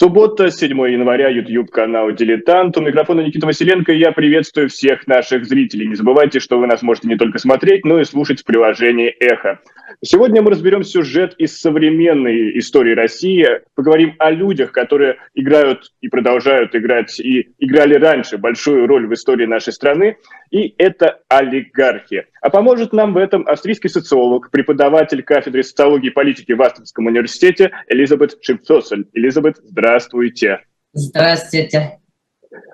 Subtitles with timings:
[0.00, 2.74] Суббота, 7 января, YouTube-канал «Дилетант».
[2.78, 5.88] У микрофона Никита Василенко, я приветствую всех наших зрителей.
[5.88, 9.60] Не забывайте, что вы нас можете не только смотреть, но и слушать в приложении «Эхо».
[10.02, 16.74] Сегодня мы разберем сюжет из современной истории России, поговорим о людях, которые играют и продолжают
[16.74, 20.16] играть, и играли раньше большую роль в истории нашей страны,
[20.50, 22.26] и это олигархи.
[22.40, 27.70] А поможет нам в этом австрийский социолог, преподаватель кафедры социологии и политики в Астонском университете
[27.88, 29.06] Элизабет Шипцосель.
[29.12, 30.60] Элизабет, здравствуйте.
[30.92, 31.98] Здравствуйте.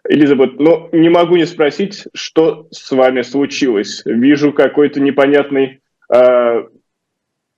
[0.08, 4.02] Элизабет, ну не могу не спросить, что с вами случилось.
[4.04, 5.80] Вижу какой-то непонятный
[6.14, 6.62] э,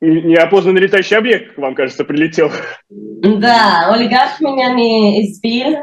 [0.01, 2.51] неопознанный летающий объект, вам кажется, прилетел.
[2.89, 5.79] Да, олигарх меня не избил.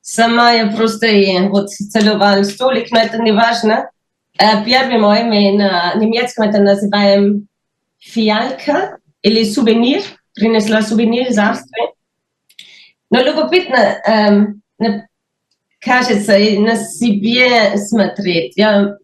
[0.00, 1.06] Сама я просто
[1.48, 3.90] вот целовала столик, но это не важно.
[4.38, 7.48] Э, первый мой, мы на немецком это называем
[7.98, 10.02] фиалка или сувенир.
[10.34, 11.94] Принесла сувенир из Австрии.
[13.08, 14.62] Но любопытно, эм,
[15.78, 18.54] кажется, на себе смотреть.
[18.56, 18.96] Я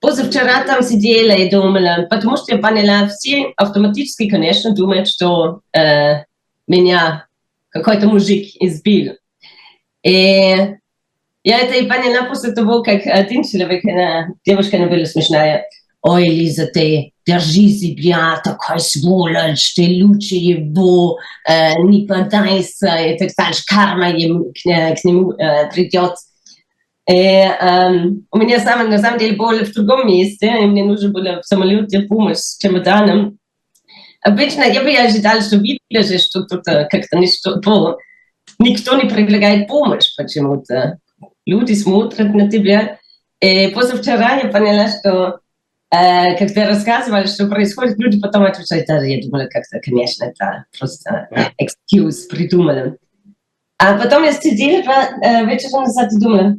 [0.00, 6.24] Позавчера там сидела и думала, потому что я поняла, все автоматически, конечно, думают, что э,
[6.66, 7.26] меня
[7.68, 9.14] какой-то мужик избил.
[10.02, 10.76] И
[11.42, 15.66] я это и поняла после того, как один человек, она, девушка, она была смешная.
[16.02, 23.30] Ой, Лиза, ты держи себя, такой сволочь, ты лучше его, э, не подайся, и так
[23.36, 26.14] дальше, карма ему, к, к нему э, придет.
[27.08, 31.10] И, эм, у меня сам, на самом деле было в другом месте, и мне нужно
[31.10, 33.38] было в самолете помощь с чемоданом.
[34.22, 37.58] Обычно я бы ожидала, что видишь, что тут как-то не что
[38.58, 40.98] никто не предлагает помощь почему-то.
[41.46, 42.98] Люди смотрят на тебя.
[43.40, 45.40] И позавчера я поняла, что
[45.90, 51.28] э, когда рассказывали, что происходит, люди потом отвечают, да, я думала, как-то, конечно, это просто
[51.58, 52.98] excuse придумали.
[53.78, 56.56] А потом я сидела э, вечером назад и думала,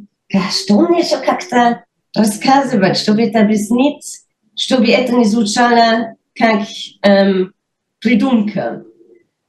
[0.50, 4.22] что мне еще как-то рассказывать, чтобы это объяснить,
[4.56, 6.62] чтобы это не звучало как
[7.02, 7.52] эм,
[8.00, 8.84] придумка.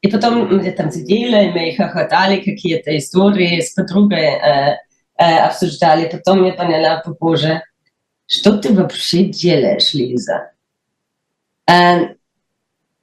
[0.02, 4.78] И потом мы там сидели, мы хохотали какие-то истории с подругой, э,
[5.18, 6.10] э, обсуждали.
[6.10, 7.62] Потом я поняла, боже,
[8.28, 10.52] что ты вообще делаешь, Лиза?
[11.70, 12.16] Э,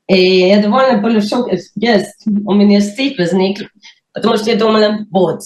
[0.07, 1.61] и я довольно была в шоке.
[1.79, 3.71] Yes, у меня стыд возник,
[4.13, 5.43] потому что я думала, вот,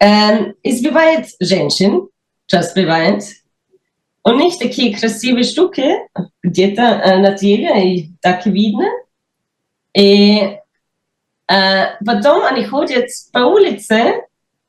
[0.00, 2.08] ähm, избивает женщин,
[2.46, 3.22] часто бывает,
[4.26, 6.00] und nicht такие красивые штуки,
[6.42, 8.86] где-то э, на теле, и так видно.
[9.94, 10.58] И
[11.48, 14.22] э, потом они ходят по улице,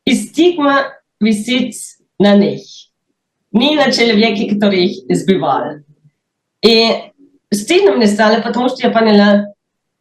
[0.06, 1.74] и стигма висит
[2.20, 2.62] на них.
[3.52, 5.78] Не на человеке, который их избивал.
[6.62, 6.90] И
[7.52, 9.48] стыдно мне стало, потому что я поняла,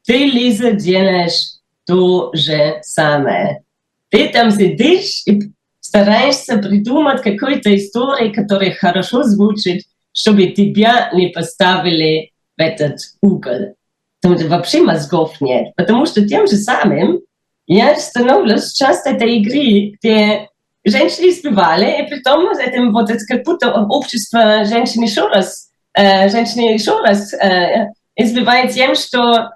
[0.04, 3.64] ты, Лиза, делаешь то же самое.
[4.11, 9.83] Ты там сидишь и стараешься придумать какую-то историю, которая хорошо звучит,
[10.13, 13.75] чтобы тебя не поставили в этот угол.
[14.21, 15.73] Там вообще мозгов нет.
[15.75, 17.21] Потому что тем же самым
[17.67, 20.49] я становлюсь часть этой игры, где
[20.83, 26.73] женщины избивали, и потом этим вот это как будто общество женщин еще раз, э, женщины
[26.73, 29.51] еще раз э, избивает тем, что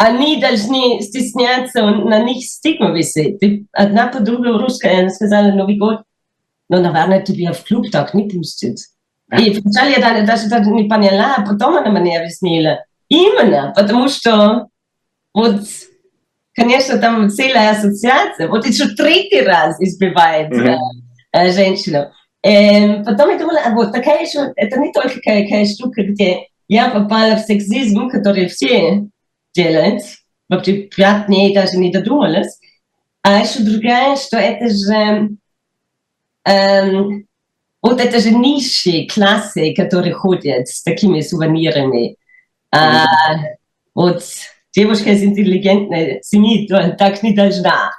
[0.00, 3.38] они должны стесняться, на них стигма висит.
[3.70, 6.04] Одна подруга русская сказала Новый год,
[6.70, 8.78] но, наверное, тебя в клуб так не пустят.
[9.38, 12.82] И вначале я даже, даже не поняла, а потом она мне объяснила.
[13.10, 14.68] Именно, потому что
[15.34, 15.64] вот,
[16.54, 20.76] конечно, там целая ассоциация, вот еще третий раз избивает mm-hmm.
[21.32, 22.10] э, женщину.
[22.42, 26.88] Э, потом я думала, а вот такая еще, это не только такая штука, где я
[26.88, 29.10] попала в сексизм, который все
[29.54, 30.02] делать,
[30.48, 32.58] вообще пять дней даже не додумалась.
[33.22, 35.30] А еще другая, что это же
[36.44, 37.26] эм,
[37.82, 42.16] вот это же низшие классы, которые ходят с такими сувенирами.
[42.72, 43.06] А,
[43.94, 44.22] вот
[44.74, 46.68] девушка с интеллигентной семьи
[46.98, 47.92] так не должна.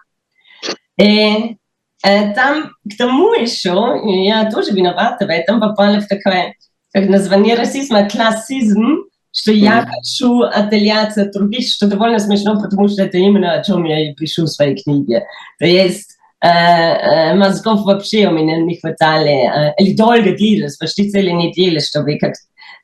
[0.97, 1.57] И
[2.03, 6.55] э, там к тому еще, я тоже виновата в этом, попала в такое,
[6.93, 9.05] как название расизма, классизм,
[9.36, 13.84] что я хочу отделяться от других, что довольно смешно, потому что это именно о чем
[13.84, 15.24] я и пишу в своей книге.
[15.58, 21.10] То есть э, э, мозгов вообще у меня не хватало, э, или долго длилось, почти
[21.10, 22.32] целые недели, чтобы как,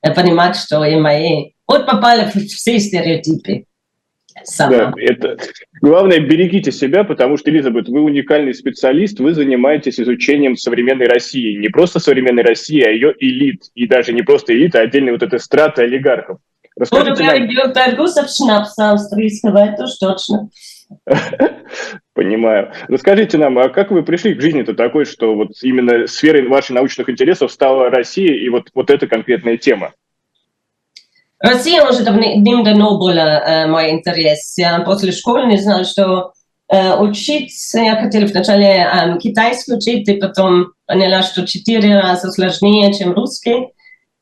[0.02, 1.52] э, понимать, что и мои...
[1.66, 3.64] Вот попали все стереотипы.
[4.57, 5.37] Да, это...
[5.81, 11.57] Главное, берегите себя, потому что, Элизабет, вы уникальный специалист, вы занимаетесь изучением современной России.
[11.57, 13.63] Не просто современной России, а ее элит.
[13.75, 16.39] И даже не просто элита, а отдельной вот этой страты олигархов.
[16.77, 18.93] Расскажите нам...
[18.93, 20.49] австрийского, это уж точно.
[22.13, 22.71] Понимаю.
[22.87, 27.09] Расскажите нам, а как вы пришли к жизни-то такой, что вот именно сферой ваших научных
[27.09, 29.93] интересов стала Россия и вот, вот эта конкретная тема?
[31.38, 34.56] Россия уже давным-давно была э, мой интерес.
[34.56, 36.32] Я после школы не знала, что
[36.68, 37.80] э, учиться.
[37.80, 43.68] Я хотела вначале э, китайский учить, и потом поняла, что четыре раза сложнее, чем русский.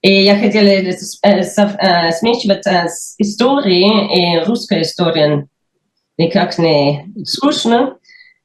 [0.01, 2.87] И я хотела э, э, смешивать э,
[3.19, 5.47] истории и русская история
[6.21, 7.97] никак не скучно.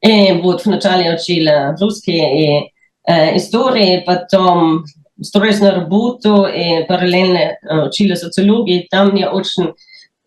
[0.02, 2.72] И вот вначале учила русские и
[3.07, 4.86] э, истории, потом
[5.19, 7.57] устроилась на работу и параллельно
[7.88, 8.86] учила социологию.
[8.90, 9.74] Там мне очень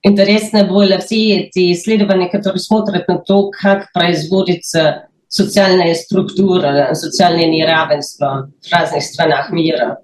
[0.02, 8.50] интересно было все эти исследования, которые смотрят на то, как производится социальная структура, социальное неравенство
[8.62, 9.98] в разных странах мира.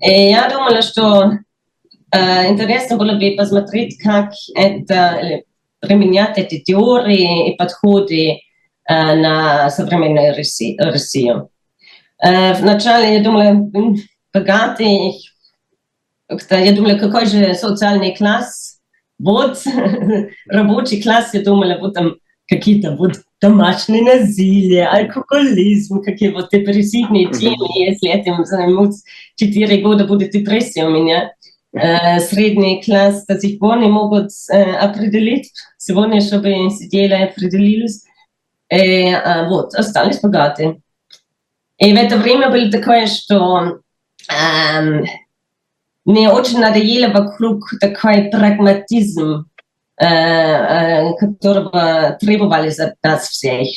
[0.00, 1.32] И я думала, что
[2.12, 5.42] э, интересно было бы посмотреть, как это,
[5.80, 8.38] применять эти теории и подходы э,
[8.88, 11.50] на современную Россию.
[12.22, 13.68] Э, вначале я думала,
[14.33, 15.29] богатый,
[16.49, 18.79] я думала, какой же социальный класс,
[19.19, 19.59] вот
[20.47, 22.15] рабочий класс, я думала, вот там
[22.47, 29.03] какие-то вот домашнее насилие, алкоголизм, какие вот депрессивные темы, если этим займутся
[29.35, 31.33] четыре года, будет депрессия у меня.
[31.73, 35.51] Э, средний класс до сих пор не могут э, определить.
[35.77, 38.03] Сегодня, чтобы сидели, определились.
[38.69, 40.81] Э, а, вот, остались богатые.
[41.79, 43.79] И в это время было такое, что
[44.32, 45.04] эм,
[46.04, 49.46] мне очень надоело вокруг такой прагматизм,
[49.96, 53.68] э, э, которого требовали от нас всех.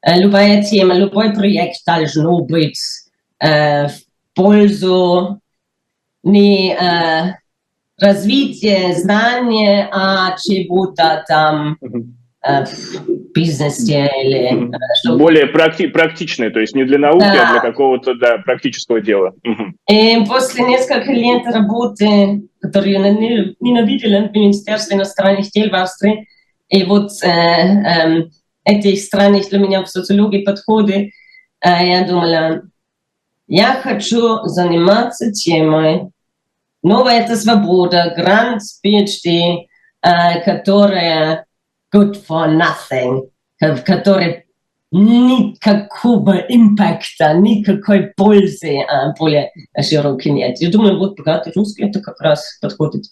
[0.00, 2.78] Э, любая тема, любой проект должен быть
[3.40, 4.00] э, в
[4.34, 5.40] пользу
[6.22, 7.34] не э,
[7.98, 11.86] развитие знания, а чего-то там э,
[12.65, 17.49] В бизнесе или э, что Более практи практичное, то есть не для науки, да.
[17.49, 19.33] а для какого-то да, практического дела.
[19.89, 26.27] И после нескольких лет работы, которую я ненавидела в Министерстве иностранных дел в Австрии,
[26.69, 28.23] и вот э, э,
[28.65, 31.11] эти страны для меня в социологии подходы,
[31.61, 32.63] э, я думала,
[33.47, 36.09] я хочу заниматься темой,
[36.83, 39.65] Новая это свобода, грант PhD,
[40.01, 41.45] э, которая
[41.93, 43.29] good for nothing,
[43.59, 44.45] который
[44.91, 49.51] никакого импакта, никакой пользы а, более
[49.81, 50.59] широкой нет.
[50.59, 53.03] Я думаю, вот богатый русский это как раз подходит.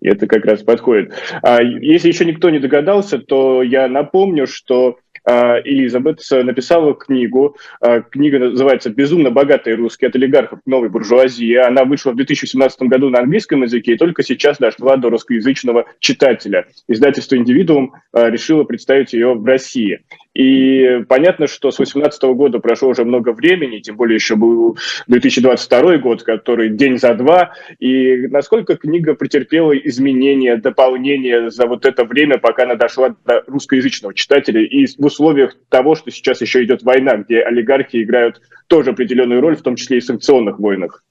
[0.00, 1.12] Это как раз подходит.
[1.42, 7.56] А, если еще никто не догадался, то я напомню, что Элизабет написала книгу.
[7.80, 11.54] А, книга называется «Безумно богатые русские от олигархов к новой буржуазии».
[11.54, 16.66] Она вышла в 2017 году на английском языке и только сейчас дошла до русскоязычного читателя.
[16.88, 20.00] Издательство «Индивидуум» а, решило представить ее в России.
[20.34, 24.78] И понятно, что с 2018 года прошло уже много времени, тем более еще был
[25.08, 27.52] 2022 год, который день за два.
[27.80, 34.14] И насколько книга претерпела изменения, дополнения за вот это время, пока она дошла до русскоязычного
[34.14, 39.40] читателя, и в условиях того, что сейчас еще идет война, где олигархи играют тоже определенную
[39.40, 41.02] роль, в том числе и в санкционных войнах.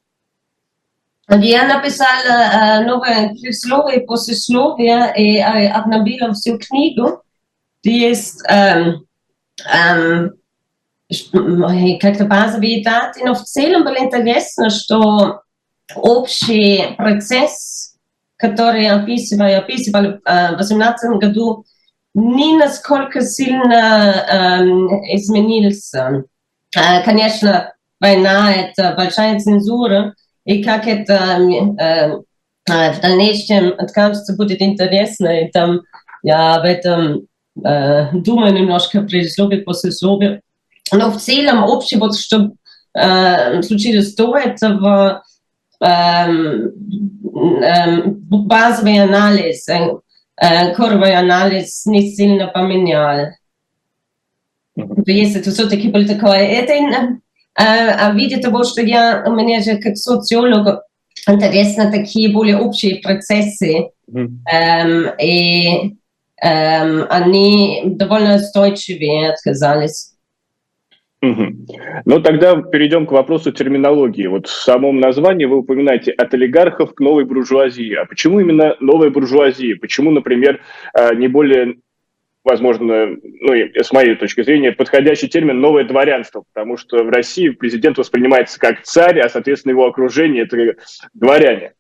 [1.30, 7.22] Я написала э, новое предисловие, послесловие и э, обновила всю книгу.
[7.84, 8.94] Есть э,
[12.00, 15.42] как-то базовые даты, но в целом было интересно, что
[15.96, 17.96] общий процесс,
[18.36, 21.66] который описывали, описывали в 2018 году,
[22.14, 24.62] не насколько сильно
[25.14, 26.24] изменился.
[27.06, 30.14] Конечно, война– это большая цензура,
[30.46, 31.38] и как это
[32.68, 35.82] в дальнейшем откажется, будет интересно, и там
[36.22, 37.28] я в этом
[37.59, 40.41] думаю немножко предисловие, послесловие.
[40.93, 42.53] Но в целом общий вот, что
[42.95, 45.23] э, случилось до этого,
[45.81, 53.29] э, э, базовый анализ, э, коровый анализ не сильно поменял.
[55.07, 57.19] Если это все-таки было такое, это э,
[57.57, 60.83] а в виде того, что я, у меня же как социолог
[61.29, 64.29] интересно такие более общие процессы, mm.
[64.53, 65.99] эм, и эм,
[66.42, 70.14] они довольно устойчивые отказались.
[71.22, 71.48] Угу.
[72.06, 74.28] Ну, тогда перейдем к вопросу терминологии.
[74.28, 77.94] Вот в самом названии вы упоминаете от олигархов к новой буржуазии.
[77.94, 79.76] А почему именно новая буржуазия?
[79.76, 80.62] Почему, например,
[80.98, 81.76] э, не более,
[82.46, 87.98] возможно, ну, с моей точки зрения, подходящий термин «новое дворянство», потому что в России президент
[87.98, 90.82] воспринимается как царь, а, соответственно, его окружение– это
[91.14, 91.74] дворяне.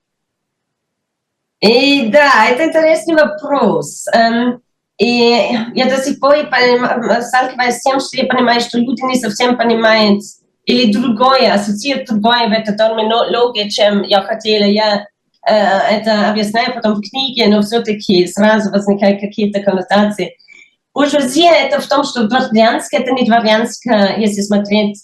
[1.61, 4.05] И да, это интересный вопрос.
[4.13, 4.61] Эм,
[4.97, 9.57] И я до сих пор сталкиваюсь с тем, что я понимаю, что люди не совсем
[9.57, 10.21] понимают
[10.65, 14.65] или другое, ассоциируют другое в этой терминологии, чем я хотела.
[14.65, 15.05] Я
[15.47, 20.35] э, это объясняю потом в книге, но все-таки сразу возникают какие-то коннотации.
[20.93, 24.99] Буржуазия это в том, что дворянское это не дворянское, если смотреть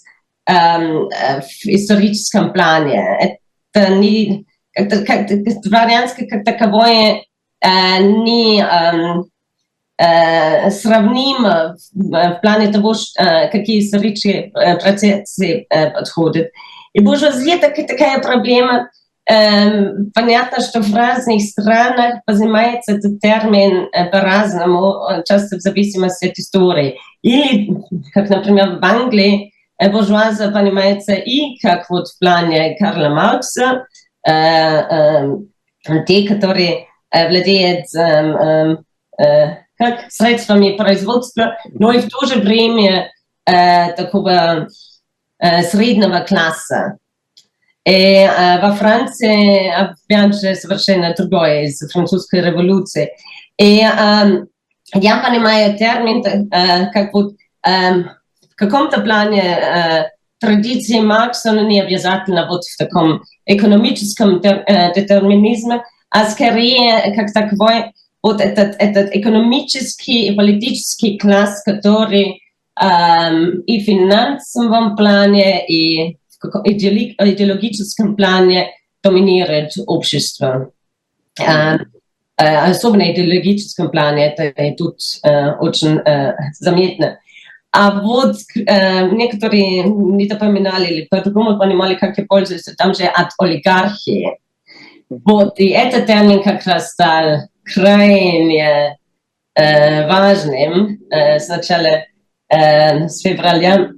[0.46, 3.38] эм, в историческом плане.
[3.72, 5.26] Это не это, как,
[5.62, 7.22] дворянское как таковое
[7.60, 9.24] э, не эм,
[9.98, 16.48] э, сравнимо в, в плане того, что, э, какие исторические э, процессы э, подходят.
[16.92, 18.90] И буржуазия так, такая проблема.
[19.28, 26.38] Э, понятно, что в разных странах понимается этот термин э, по-разному, часто в зависимости от
[26.38, 26.98] истории.
[27.22, 27.70] Или,
[28.12, 33.74] как, например, в Англии, э, буржуазия понимается и как вот в плане Карла Маркса, э,
[33.74, 33.95] э,
[36.05, 38.77] те, которые э, владеют э,
[39.17, 43.11] э, как средствами производства, но и в то же время
[43.45, 44.67] э, такого
[45.39, 46.97] э, среднего класса.
[47.83, 53.11] И э, во Франции, опять же, совершенно другое из французской революции.
[53.57, 54.45] И э,
[54.93, 57.33] я понимаю термин, э, как вот
[57.65, 58.03] э,
[58.51, 60.09] в каком-то плане э,
[60.45, 67.93] традиции Маркса, но не обязательно вот в таком экономическом э, детерминизме, а скорее как таковой
[68.23, 72.41] вот этот, этот экономический и политический класс, который
[72.79, 78.71] эм, и в финансовом плане, и в идеологическом плане
[79.03, 80.71] доминирует общество.
[81.39, 81.77] Э,
[82.37, 87.19] э, особенно в идеологическом плане это тут э, очень э, заметно.
[87.78, 93.32] А вот э, некоторые не допоминали или по-другому понимали, как я пользуюсь, там же от
[93.38, 94.38] олигархии.
[95.10, 98.96] Вот, и этот термин как раз стал крайне
[99.54, 102.06] э, важным э, с начала
[102.48, 103.90] э, с февраля,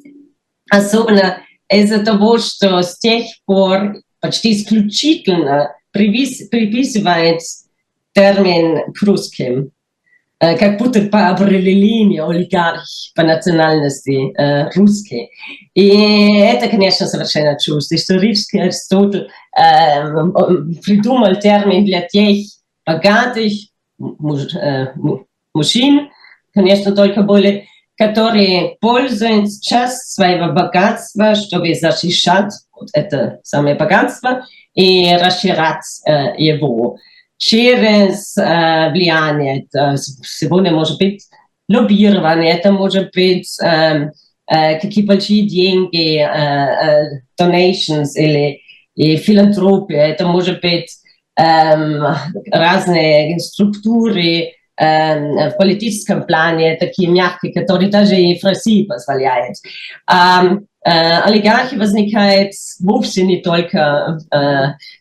[0.73, 1.39] особенно
[1.71, 7.43] из-за того, что с тех пор почти исключительно припис, приписывает
[8.13, 9.71] термин к русским,
[10.39, 15.31] как будто по определению олигарх по национальности э, русский.
[15.75, 17.87] И это, конечно, совершенно чушь.
[17.91, 20.03] Исторический Аристотель э,
[20.85, 22.37] придумал термин для тех,
[22.87, 23.53] богатых
[23.99, 24.93] муж, э,
[25.55, 26.11] мужчин,
[26.55, 27.67] конечно, только более,
[27.97, 36.99] которые пользуются часть своего богатства, чтобы защищать вот это самое богатство и расширять э, его
[37.39, 39.65] через э, влияние.
[39.65, 41.25] Это сегодня может быть
[41.69, 44.11] лоббирование, это может быть э,
[44.51, 48.61] э, какие большие деньги, э, э, donations или
[48.97, 50.91] и филантропия, это может быть
[51.37, 52.03] ähm,
[52.51, 59.57] разные структуры ähm, в политическом плане, такие мягкие, которые даже и в России позволяют.
[60.11, 64.19] Äh, олигархи возникает вовсе не только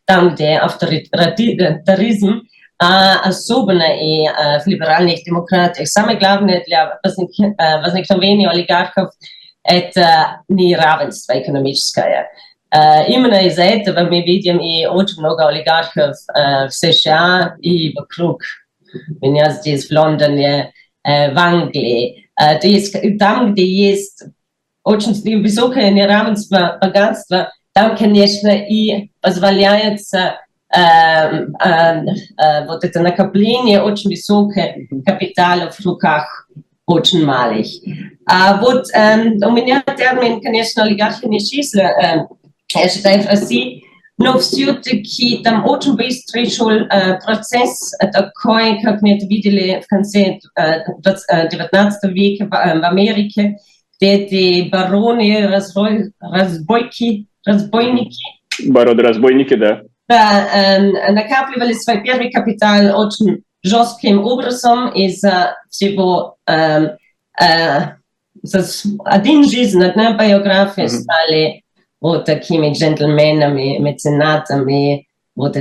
[0.05, 2.43] там, где авторитаризм,
[2.79, 5.87] а особенно и в либеральных демократиях.
[5.87, 7.31] Самое главное для возник,
[7.83, 9.11] возникновения олигархов–
[9.63, 12.29] это неравенство экономическое.
[12.71, 18.41] Именно из-за этого мы видим и очень много олигархов в США и вокруг
[19.21, 22.29] меня здесь, в Лондоне, в Англии.
[22.37, 24.23] То есть там, где есть
[24.87, 30.37] очень высокое неравенство богатства, там, конечно, и позволяется
[30.73, 31.45] э, э,
[32.37, 36.47] э, вот это накопление очень высокое капитала в руках
[36.85, 37.67] очень малых.
[38.25, 42.27] А вот э, у меня термин, конечно, олигархи не числа, э,
[42.73, 43.83] я считаю, в России,
[44.17, 50.39] но все-таки там очень быстрый шел э, процесс такой, как мы это видели в конце
[50.55, 53.57] э, 19 э, века в, э, в Америке, где
[53.99, 58.23] эти бароны, разбой, разбойки, разбойники.
[58.67, 59.81] Бароны-разбойники, да.
[60.07, 66.95] Да, э, накапливали свой первый капитал очень жестким образом из-за всего э,
[67.41, 67.79] э,
[69.05, 70.87] один жизнь, одна биография mm-hmm.
[70.87, 71.63] стали
[71.99, 75.57] вот такими джентльменами, меценатами, вот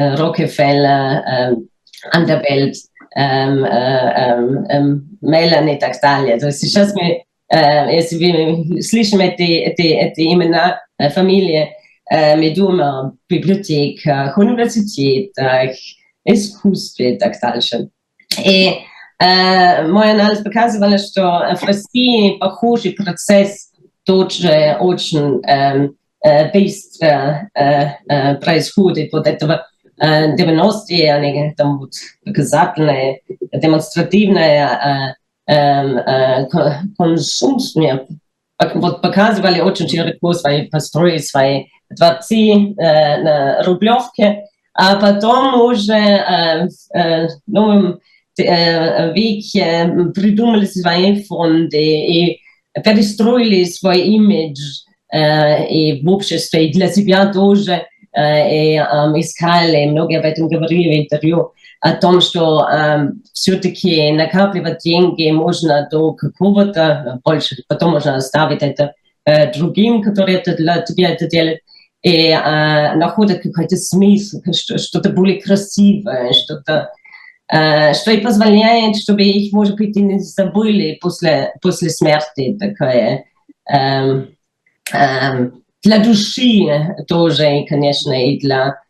[2.14, 2.74] Underwelt,
[3.16, 6.38] ähm, ähm, ähm, Мелани и так далее.
[6.38, 11.69] То есть сейчас мы, э, если мы слышим эти, эти, эти имена, э, фамилии,
[12.09, 15.71] э, мы думаем о библиотеках, университетах,
[16.23, 17.89] искусстве и так дальше.
[18.43, 18.77] И
[19.19, 23.71] э, мой анализ показывал, что в России похожий процесс
[24.03, 25.89] тоже очень э,
[26.53, 27.49] быстро
[28.41, 29.65] происходит вот этого
[30.01, 31.93] 90-е, они там вот
[32.25, 33.21] показательные,
[33.53, 35.13] демонстративные эм, э,
[36.96, 38.06] консумстве,
[38.74, 46.68] вот показывали очень широко свои построили свои дворцы э, на Рублевке, а потом уже э,
[46.68, 48.00] в новом
[48.38, 52.40] веке придумали свои фонды и
[52.84, 54.60] перестроили свой имидж
[55.14, 61.54] и в обществе, и для себя тоже и искали, многие об этом говорили в интервью,
[61.80, 68.94] о том, что э, все-таки накапливать деньги можно до какого-то больше, потом можно оставить это
[69.24, 71.60] э, другим, которые это для тебя это делают,
[72.02, 76.92] и э, находят какой-то смысл, что-то более красивое, что-то,
[77.52, 83.24] э, что и позволяет, чтобы их, может быть, и не забыли после, после смерти, такая
[83.70, 84.24] э,
[84.94, 85.50] э,
[85.82, 88.85] для души тоже, и, конечно, и для э,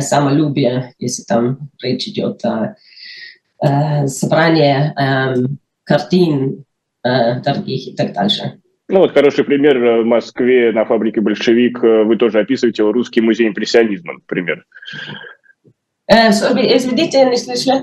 [0.00, 2.76] самолюбие, если там речь идет о
[3.62, 5.34] э, собрании э,
[5.84, 6.64] картин
[7.04, 8.58] э, дорогих и так дальше.
[8.88, 11.80] Ну вот хороший пример в Москве на фабрике «Большевик».
[11.80, 14.64] Вы тоже описываете русский музей импрессионизма, например.
[16.08, 17.82] Э, извините, не слышали.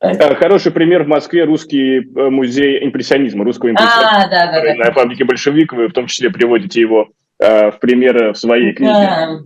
[0.00, 4.24] Хороший пример в Москве русский музей импрессионизма, русского импрессионизма.
[4.24, 4.74] А, да, да, да.
[4.74, 7.08] На фабрике «Большевик» вы в том числе приводите его
[7.40, 8.92] э, в пример в своей книге.
[8.92, 9.38] Да.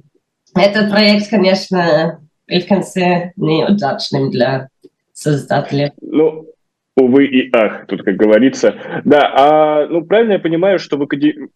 [0.54, 4.68] Этот проект, конечно, в конце неудачным для
[5.12, 5.92] создателя.
[6.00, 6.46] Ну,
[6.96, 8.74] увы и ах, тут как говорится.
[9.04, 11.48] Да, а ну правильно я понимаю, что в, акаде...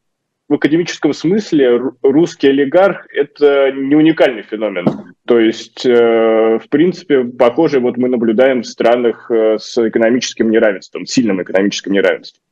[0.49, 4.87] в академическом смысле русский олигарх– это не уникальный феномен.
[5.27, 11.07] То есть, э, в принципе, похоже, вот мы наблюдаем в странах э, с экономическим неравенством,
[11.07, 12.43] сильным экономическим неравенством.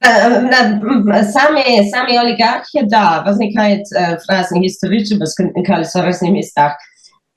[0.00, 6.76] Сами, сами олигархи, да, возникают в разных исторических, в разных местах.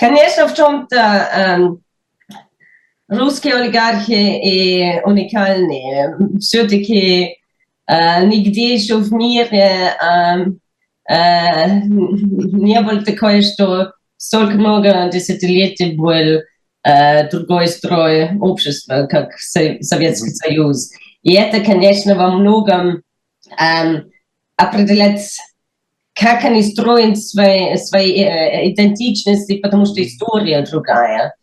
[0.02, 1.58] Конечно, в чем-то э,
[3.08, 6.18] русские олигархи и уникальные.
[6.40, 7.38] Все-таки
[7.86, 10.46] э, нигде еще в мире э,
[11.08, 16.42] э, не было такое, что столько много десятилетий был
[16.84, 20.90] э, другой строй общества, как Советский Союз.
[21.24, 23.04] И это, конечно, во многом
[23.60, 24.12] эм,
[24.56, 25.38] определять,
[26.14, 31.36] как они строят свои, свои э, идентичности, потому что история другая.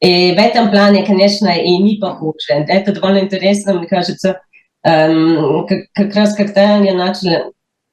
[0.00, 2.64] И в этом плане, конечно, и не похоже.
[2.68, 4.40] Это довольно интересно, мне кажется,
[4.82, 7.52] эм, как, как раз когда я начала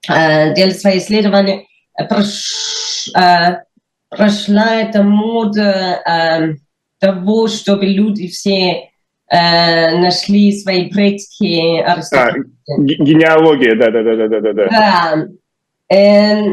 [0.10, 1.66] э, делать свои исследования,
[2.10, 3.64] прош, э,
[4.10, 6.56] прошла эта мода э,
[7.00, 8.89] того, чтобы люди все
[9.30, 12.42] э, нашли свои предки аристократии.
[12.42, 14.68] А, генеалогия, да, да, да, да, да, да.
[14.70, 15.96] Да.
[15.96, 16.44] Э,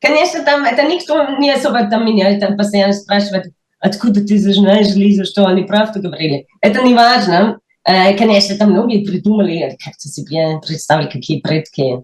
[0.00, 5.24] конечно, там это никто не особо там меня там постоянно спрашивает, откуда ты знаешь, Лиза,
[5.24, 6.46] что они правду говорили.
[6.60, 7.58] Это не важно.
[7.84, 12.02] Э, конечно, там многие придумали, как-то себе представили, какие предки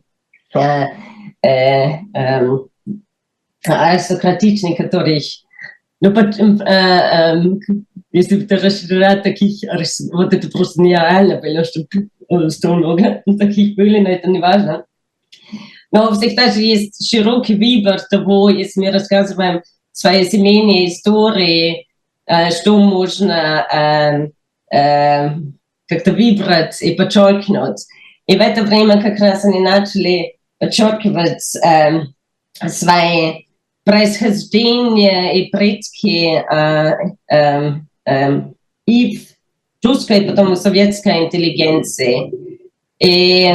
[0.55, 0.87] э,
[1.43, 2.49] э, э,
[3.67, 5.23] аристократичные, которых
[6.01, 7.43] ну, э, э,
[8.17, 9.63] если расширял таких,
[10.11, 12.09] вот это просто нереально было, чтобы
[12.51, 14.87] что много таких были, но это не важно.
[15.93, 21.89] Но всегда же есть широкий выбор того, если мы рассказываем свои семейные истории,
[22.27, 24.33] э, что можно
[24.73, 25.31] э, э,
[25.87, 27.85] как-то выбрать и подчеркнуть.
[28.27, 32.01] И в это время как раз они начали подчеркивать э,
[32.67, 33.45] свои
[33.85, 37.73] происхождение и предки э, э, э,
[38.87, 42.33] и в русской, потом в советской интеллигенции.
[42.99, 43.53] И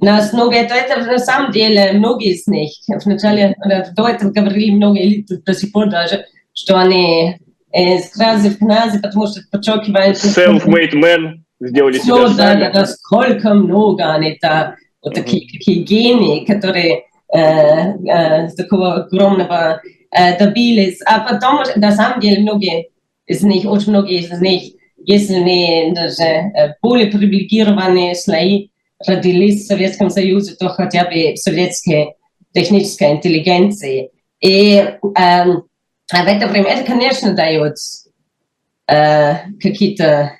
[0.00, 2.72] на основе этого, это на самом деле многие из них,
[3.04, 3.54] вначале,
[3.96, 7.38] до этого говорили многие элиты до сих пор даже, что они
[7.72, 10.16] из кразы в кназе, потому что подчеркивают...
[10.16, 16.44] Self-made men сделали себя да, да, да, сколько много они там, вот такие, такие гении,
[16.44, 21.00] которые Э, э, такого огромного э, добились.
[21.06, 22.90] А потом, на самом деле, многие
[23.40, 28.68] них, очень многие из них, если не даже более привилегированные слои,
[29.06, 32.14] родились в Советском Союзе, то хотя бы в советской
[32.52, 34.10] технической интеллигенции.
[34.40, 35.64] И э, в
[36.12, 37.76] это время это, конечно, дает
[38.88, 40.32] э, какие-то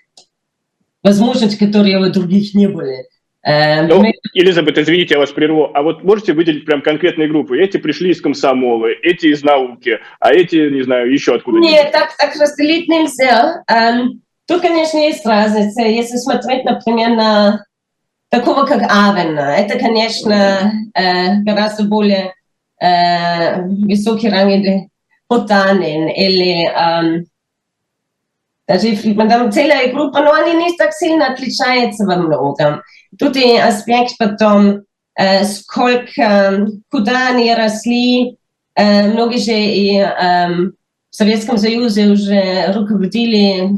[1.03, 3.07] возможности, которые у других не были.
[3.45, 4.13] Эм, ну, мы...
[4.35, 5.71] Елизабет, извините, я вас прерву.
[5.75, 7.61] А вот можете выделить прям конкретные группы?
[7.61, 12.17] Эти пришли из комсомола, эти из науки, а эти, не знаю, еще откуда Нет, так,
[12.17, 13.65] так разделить нельзя.
[13.71, 15.83] Um, тут, конечно, есть разница.
[15.83, 17.65] Если смотреть, например, на
[18.29, 22.35] такого, как Авена, это, конечно, э, гораздо более
[22.81, 24.89] э, высокий ранг или
[25.27, 27.25] Потанин, или эм,
[28.69, 32.83] Даже там целая группа, но они не так сильно отличаются во многом.
[33.21, 34.83] И аспект потом,
[35.15, 38.39] э, сколько, куда они росли,
[38.75, 40.49] э, многие же и э,
[41.11, 43.69] в Советском Союзе уже руководили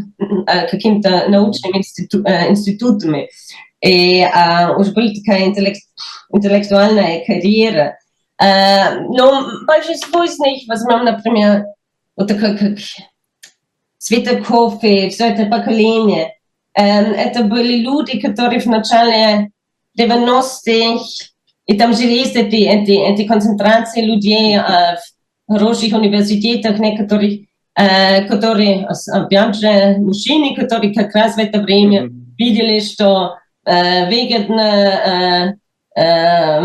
[0.47, 3.29] э, какими-то научными институ, институтами,
[3.81, 5.81] и э, уже была такая интеллект,
[6.33, 7.99] интеллектуальная карьера.
[8.41, 11.67] Но большинство из них, возьмем, например,
[12.17, 12.79] вот такое как
[13.99, 16.34] Светоков и все это поколение,
[16.74, 19.52] это были люди, которые в начале
[19.98, 21.04] 90-х,
[21.70, 24.62] и там же есть эти, эти, эти концентрации людей э,
[25.48, 27.42] в хороших университетах некоторых,
[27.76, 32.36] э, которые, опять же, мужчины, которые как раз в это время mm-hmm.
[32.40, 33.36] видели, что
[33.68, 35.58] э, выгодно
[35.96, 36.62] э, э,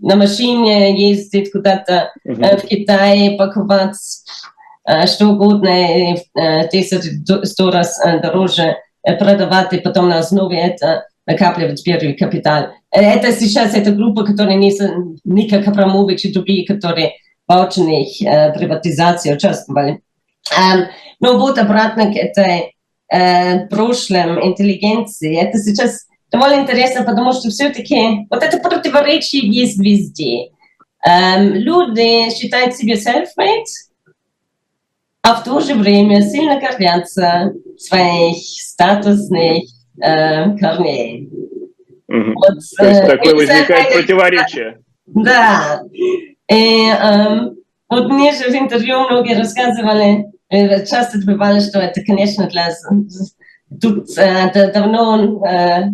[0.00, 2.42] на машине ездить куда-то mm-hmm.
[2.42, 3.98] э, в Китай, покупать
[4.88, 6.14] э, что угодно, э,
[6.72, 12.69] 10-100 раз э, дороже э, Продавать, и потом на основе это накапливать первый капитал.
[12.91, 14.71] Это сейчас эта группа, которая не
[15.23, 17.13] Ника Капрамович и другие, которые
[17.47, 17.91] очень
[18.25, 20.01] э, приватизации участвовали.
[20.51, 20.87] Э,
[21.19, 22.75] но вот обратно к этой
[23.11, 25.37] э, прошлом интеллигенции.
[25.37, 30.49] Это сейчас довольно интересно, потому что все-таки вот это противоречие есть везде.
[31.05, 33.65] Э, люди считают себя self-made,
[35.23, 39.63] а в то же время сильно гордятся своих статусных
[40.01, 41.29] э, корней.
[42.11, 42.33] Mm-hmm.
[42.33, 44.79] Вот, То есть э, такое возникает противоречие.
[45.05, 45.83] Да.
[46.49, 47.55] И эм,
[47.89, 52.69] вот мне же в интервью многие рассказывали, э, часто бывало, что это, конечно, для
[53.79, 55.91] тут э, давно э,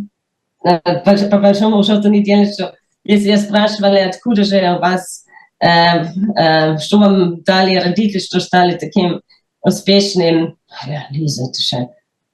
[0.61, 5.25] по, по большому счету не делать, что если я спрашивали, откуда же у вас,
[5.59, 9.21] что вам дали родители, что стали таким
[9.61, 11.89] успешным, ja, это же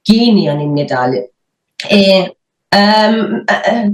[0.06, 1.30] гений они мне дали.
[1.90, 2.30] И
[2.72, 3.46] эм,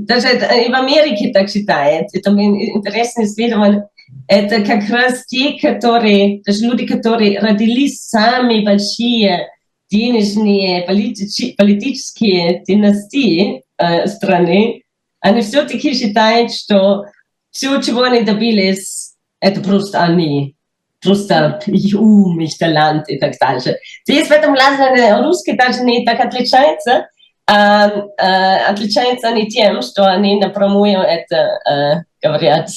[0.05, 2.07] даже и в Америке так считают.
[2.13, 3.87] Это интересное исследование
[4.27, 9.47] это как раз те, которые, даже люди, которые родились сами большие
[9.89, 14.83] денежные политические, политические династии э, страны,
[15.19, 17.05] они все-таки считают, что
[17.49, 20.55] все, чего они добились, это просто они.
[21.01, 23.77] Просто их ум, их талант и так далее.
[24.05, 27.07] Здесь в этом плане русский даже не так отличается,
[27.47, 32.69] а, а, отличаются они тем, что они напрямую это а, говорят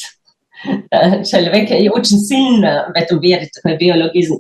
[1.27, 4.39] человека и очень сильно в этом верит, в биологизм.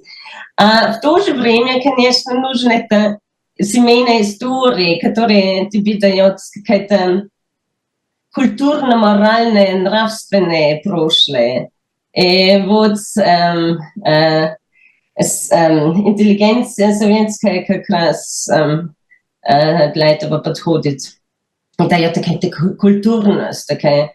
[0.56, 3.18] А в то же время, конечно, нужна эта
[3.60, 7.24] семейная история, которая тебе дает какая-то
[8.32, 11.70] культурно-моральное, нравственное прошлое.
[12.14, 14.56] И вот эм, э,
[15.50, 18.94] эм, интеллигенция советская как раз эм,
[19.42, 21.00] э, для этого подходит.
[21.78, 24.14] И дает какая-то культурность, такая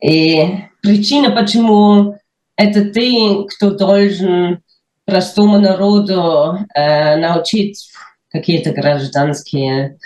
[0.00, 0.46] и
[0.82, 2.18] причина, почему
[2.56, 4.62] это ты, кто должен
[5.04, 7.90] простому народу э, научить
[8.28, 9.98] какие-то гражданские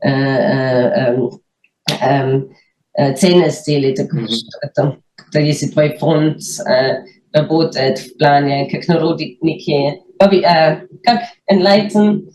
[0.00, 1.16] э, э,
[2.00, 2.42] э,
[2.94, 4.26] э, ценности или так, mm-hmm.
[4.26, 4.96] что-то.
[5.32, 12.30] Когда если твой фонд э, работает в плане, как народники, пови, э, как enlighten,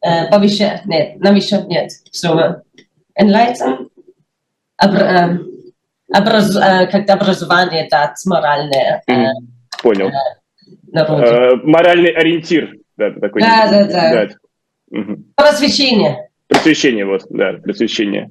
[0.00, 2.62] э, повышать, нет, навещать, нет, слово
[3.20, 3.88] enlighten,
[4.76, 5.38] обр, э,
[6.14, 9.02] образ, э, как образование дать моральное.
[9.06, 9.26] Э,
[9.82, 10.10] Понял.
[10.94, 12.74] Э, моральный ориентир.
[12.96, 14.26] Да, такой да, да, да.
[14.26, 14.28] да.
[14.90, 15.24] Угу.
[15.36, 16.28] Просвещение.
[16.48, 18.30] Просвещение, вот, да, просвещение.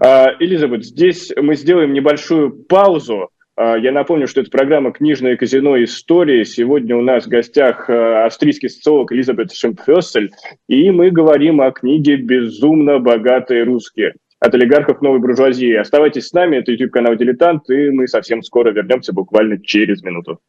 [0.00, 3.30] А, Элизабет, здесь мы сделаем небольшую паузу.
[3.54, 5.82] А, я напомню, что это программа «Книжное казино.
[5.82, 6.44] Истории».
[6.44, 10.30] Сегодня у нас в гостях австрийский социолог Элизабет Шемпфессель,
[10.68, 15.74] и мы говорим о книге «Безумно богатые русские» от олигархов новой буржуазии.
[15.74, 20.40] Оставайтесь с нами, это YouTube-канал «Дилетант», и мы совсем скоро вернемся, буквально через минуту.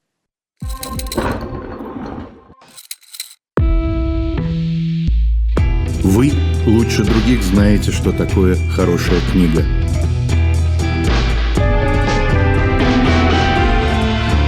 [6.01, 6.31] Вы
[6.65, 9.61] лучше других знаете, что такое хорошая книга.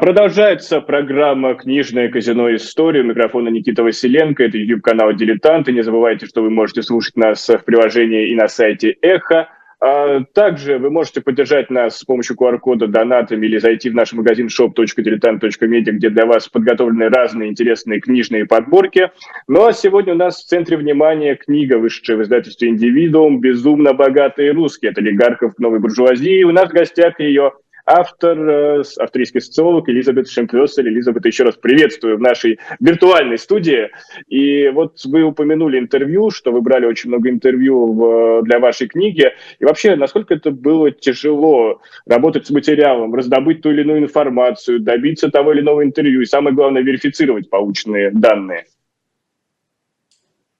[0.00, 2.54] Продолжается программа «Книжное казино.
[2.54, 3.02] История».
[3.02, 4.44] У микрофона Никита Василенко.
[4.44, 5.72] Это YouTube-канал «Дилетанты».
[5.72, 9.48] Не забывайте, что вы можете слушать нас в приложении и на сайте «Эхо».
[9.80, 14.48] А, также вы можете поддержать нас с помощью QR-кода донатами или зайти в наш магазин
[14.48, 19.10] shop.diletant.media, где для вас подготовлены разные интересные книжные подборки.
[19.46, 24.50] Ну а сегодня у нас в центре внимания книга, вышедшая в издательстве «Индивидуум», «Безумно богатые
[24.50, 26.42] русские» от олигархов новой буржуазии.
[26.42, 27.52] У нас в гостях ее
[27.88, 30.88] автор, э, австрийский социолог Элизабет Шемплёсель.
[30.88, 33.90] Элизабет, еще раз приветствую в нашей виртуальной студии.
[34.28, 39.32] И вот вы упомянули интервью, что вы брали очень много интервью в, для вашей книги.
[39.58, 45.30] И вообще, насколько это было тяжело работать с материалом, раздобыть ту или иную информацию, добиться
[45.30, 48.66] того или иного интервью и, самое главное, верифицировать полученные данные?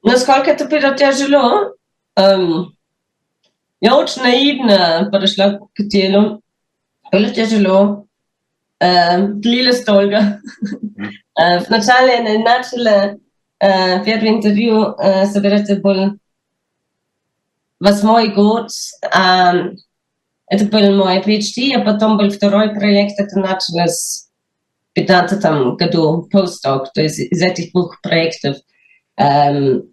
[0.02, 1.74] Насколько это было тяжело?
[2.16, 2.72] Эм,
[3.80, 6.42] я очень наивно подошла к делу
[7.10, 8.06] было тяжело,
[8.80, 10.40] э, длилось долго.
[11.40, 13.16] Э, вначале начала
[13.60, 16.18] э, первое интервью собирать, был
[17.78, 18.70] восьмой год,
[20.50, 24.28] это был мой PhD, а потом был второй проект, это началось
[24.90, 28.56] в 15 году, постдок, то есть из этих двух проектов
[29.16, 29.90] эм,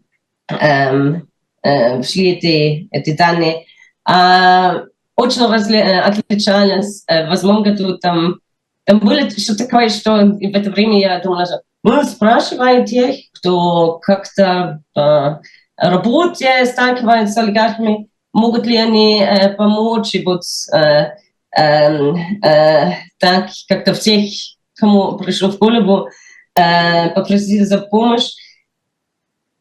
[0.47, 1.27] эм,
[1.61, 3.65] э, шли эти, эти данные.
[4.05, 4.83] А,
[5.15, 7.03] очень разли, э, отличались.
[7.07, 8.39] Э, в восьмом году там,
[8.83, 13.99] там было что такое, что в это время я думала, что мы спрашиваем тех, кто
[13.99, 15.35] как-то э,
[15.77, 20.41] работе сталкивается с олигархами, могут ли они э, помочь и вот
[20.73, 21.11] э,
[21.57, 24.29] э, э, так как-то всех,
[24.75, 26.09] кому пришло в голову,
[26.55, 28.31] э, попросить за помощь.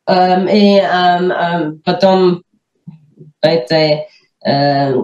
[0.06, 2.42] Эм, и эм, эм, потом
[3.40, 4.06] это
[4.44, 4.94] э,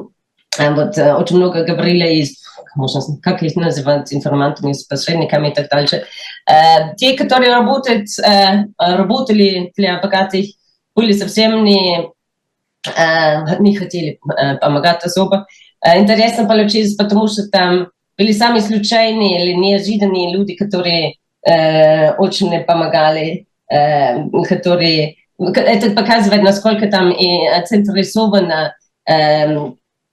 [0.69, 2.41] вот э, очень много говорили из
[2.77, 6.05] можно, как их называть, информантами, с посредниками и так дальше.
[6.49, 10.47] Э, те, которые работают, э, работали для богатых,
[10.95, 12.09] были совсем не,
[13.59, 14.19] не хотели
[14.61, 15.47] помогать особо.
[15.83, 21.15] Интересно получилось, потому что там были самые случайные или неожиданные люди, которые
[22.19, 28.75] очень помогали, которые это показывает, насколько там и централизовано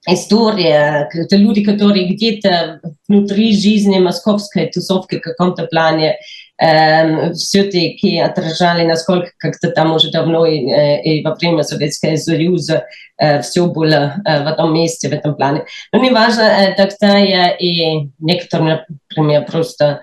[0.07, 6.19] история, это люди, которые где-то внутри жизни московской тусовки в каком-то плане
[6.61, 12.87] э, все-таки отражали, насколько как-то там уже давно и, э, и во время Советского Союза
[13.17, 15.67] э, все было э, в одном месте в этом плане.
[15.93, 20.01] Но неважно, э, тогда я и некоторым, например, просто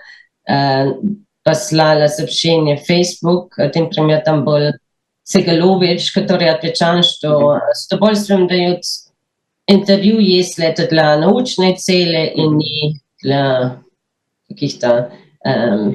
[0.49, 0.85] э,
[1.43, 4.71] послала сообщение в Facebook, один пример там был
[5.23, 8.83] Сегалович, который отвечал, что с удовольствием дают
[9.67, 13.81] интервью, если это для научной цели и не для
[14.47, 15.11] каких-то
[15.45, 15.49] э,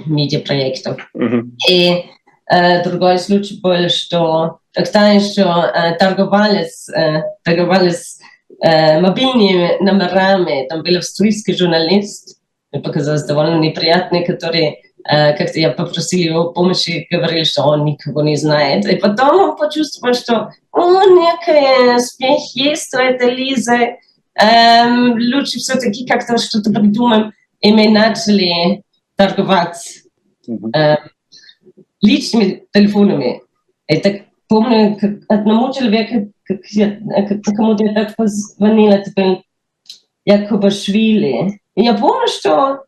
[0.06, 1.10] медиапроектов.
[1.16, 1.42] Mm-hmm.
[1.68, 2.04] И
[2.50, 8.20] э, другой случай был, что тогда еще э, торговались, э, торговались
[8.62, 10.68] э, мобильными номерами.
[10.68, 12.38] Там был австрийский журналист,
[12.70, 18.21] мне показалось довольно неприятный, который Э, как-то я попросила его помощи, говорили, что он никого
[18.21, 18.85] не знает.
[18.85, 23.97] И потом он почувствовал, что о, некий успех есть у этой Лизы.
[24.35, 27.33] Эм, лучше все-таки как-то что-то придумаем.
[27.61, 28.83] И мы начали
[29.15, 30.03] торговать
[30.47, 30.95] э,
[32.01, 33.41] личными телефонами.
[34.03, 39.43] Так помню, как одному человеку, как я, как, кому-то я так позвонила, это был
[40.25, 41.59] Якубашвили.
[41.75, 42.83] И я помню, что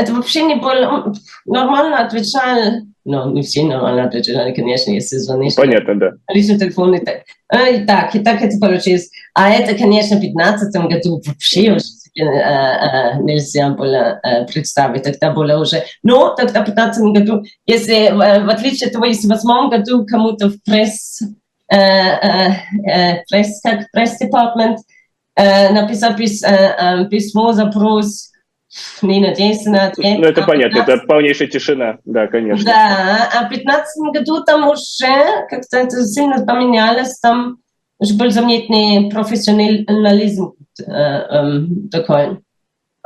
[0.00, 1.12] это вообще не было
[1.46, 2.82] нормально отвечали.
[3.04, 5.54] Ну, не все нормально отвечали, конечно, если звонишь.
[5.54, 6.10] Понятно, да.
[6.28, 7.22] Личный телефон и так.
[7.52, 9.10] И так, и так это получилось.
[9.34, 11.78] А это, конечно, в 2015 году вообще
[12.14, 14.20] нельзя было
[14.52, 15.04] представить.
[15.04, 15.84] Тогда было уже...
[16.02, 20.48] Но тогда в 2015 году, если, в отличие от того, если в 2008 году кому-то
[20.50, 21.22] в пресс,
[21.68, 24.80] пресс, как пресс-департмент
[25.36, 28.29] написал письмо, запрос,
[29.02, 30.18] не надеемся на ответ.
[30.18, 30.94] Ну, это а понятно, 15...
[30.94, 32.64] это полнейшая тишина, да, конечно.
[32.64, 37.58] Да, а в 2015 году там уже как-то это сильно поменялось, там
[37.98, 42.38] уже был заметный профессионализм э, э, такой.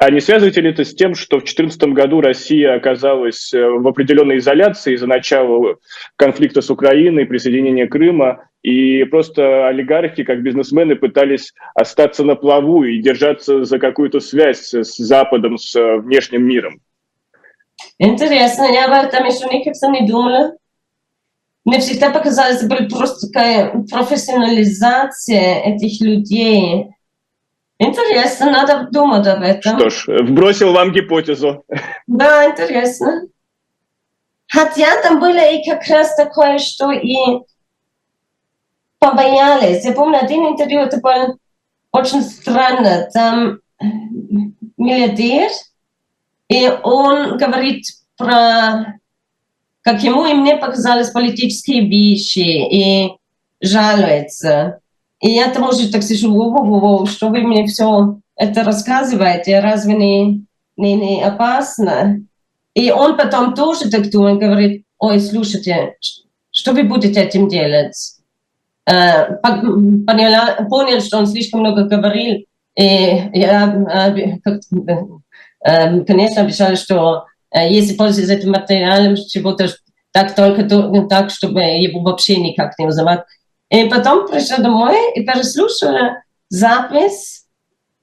[0.05, 3.89] А не связываете ли это с тем, что в 2014 году Россия оказалась э, в
[3.89, 5.77] определенной изоляции из-за начала
[6.17, 13.01] конфликта с Украиной, присоединения Крыма, и просто олигархи, как бизнесмены, пытались остаться на плаву и
[13.01, 16.83] держаться за какую-то связь с Западом, с э, внешним миром?
[17.97, 20.53] Интересно, я об этом еще никогда не думала.
[21.65, 26.89] Мне всегда показалось, это была просто такая профессионализация этих людей,
[27.79, 29.79] Интересно, надо думать об этом.
[29.79, 31.65] Что ж, вбросил вам гипотезу.
[32.07, 33.23] Да, интересно.
[34.49, 37.41] Хотя там было и как раз такое, что и
[38.99, 39.85] побоялись.
[39.85, 41.37] Я помню, один интервью, это было
[41.91, 43.09] очень странно.
[43.13, 43.59] Там
[44.77, 45.51] миллиардер,
[46.49, 48.99] и он говорит про,
[49.83, 53.17] как ему и мне показались политические вещи, и
[53.61, 54.81] жалуется.
[55.25, 59.61] И я там уже так сижу, во -во -во, что вы мне все это рассказываете,
[59.61, 60.45] разве не,
[60.77, 62.21] не, не опасно?
[62.75, 65.95] И он потом тоже так думает, говорит, ой, слушайте,
[66.51, 67.97] что вы будете этим делать?
[68.87, 69.37] Э,
[70.07, 72.45] поняла, понял, что он слишком много говорил,
[72.77, 72.85] и
[73.33, 74.39] я,
[75.65, 79.69] э, конечно, обещала, что э, если пользуюсь этим материалом, чего-то
[80.13, 80.65] так только
[81.09, 83.21] так, чтобы его вообще никак не узнавать.
[83.71, 87.47] И потом пришла домой и переслушала запись.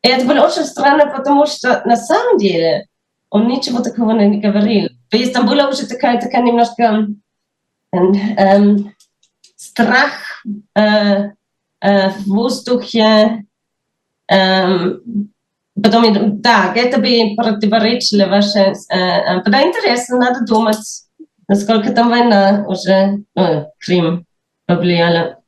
[0.01, 2.87] И это было очень странно, потому что на самом деле
[3.29, 4.89] он ничего такого не говорил.
[5.09, 7.07] То есть там была уже такая, такая немножко
[7.93, 8.95] эм,
[9.55, 10.43] страх
[10.75, 11.31] э,
[11.81, 13.45] э, в воздухе.
[14.27, 15.31] Эм,
[15.81, 18.73] потом, да, это бы противоречило ваше...
[18.89, 21.03] Э, э, да, интересно, надо думать,
[21.47, 24.25] насколько там война уже, э, Крым
[24.65, 25.40] повлияла.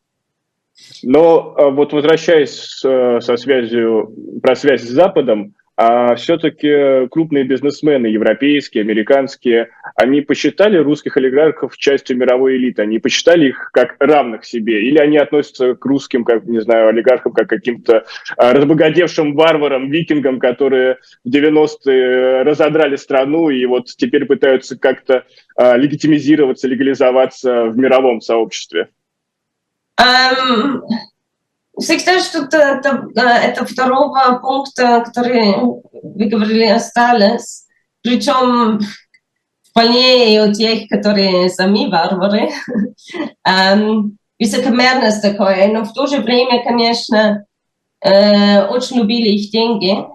[1.03, 8.05] Но а, вот возвращаясь э, со связью, про связь с Западом, а все-таки крупные бизнесмены,
[8.05, 14.87] европейские, американские, они посчитали русских олигархов частью мировой элиты, они посчитали их как равных себе,
[14.87, 18.05] или они относятся к русским, как, не знаю, олигархам, как каким-то
[18.37, 25.25] а, разбогатевшим варварам, викингам, которые в 90-е разодрали страну и вот теперь пытаются как-то
[25.57, 28.89] легитимизироваться, легализоваться в мировом сообществе?
[30.01, 30.81] Um,
[31.79, 37.67] всегда что-то это, это второго пункта, который вы говорили, осталось.
[38.01, 38.79] Причем
[39.69, 42.49] вполне и у тех, которые сами варвары.
[43.47, 47.45] um, высокомерность такое, но в то же время, конечно,
[48.01, 50.05] э, очень любили их деньги.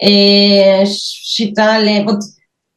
[0.00, 2.20] И считали, вот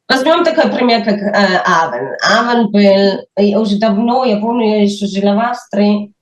[0.09, 2.17] Возьмем такой пример, как э, Авен.
[2.21, 6.13] Авен был уже давно, я помню, я еще жила в Австрии,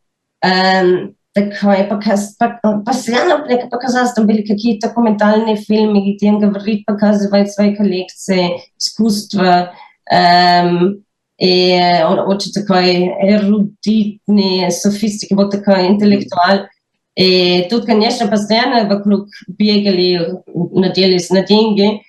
[0.45, 2.37] э, такой показ,
[2.85, 9.73] постоянно мне показалось, там были какие-то документальные фильмы, где он говорит, показывает свои коллекции, искусства,
[10.11, 11.05] эм,
[11.39, 16.67] и он очень такой эрудитный, софистик, вот такой интеллектуал.
[17.15, 22.03] И тут, конечно, постоянно вокруг бегали, надеялись на деньги,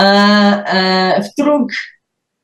[0.00, 1.72] äh, äh, Druck.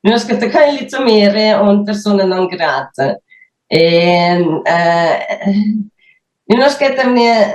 [0.00, 3.16] Jag ska ta kan lite mer om personen non grata.
[3.74, 5.20] Eh, eh,
[6.46, 7.52] jag ska ta med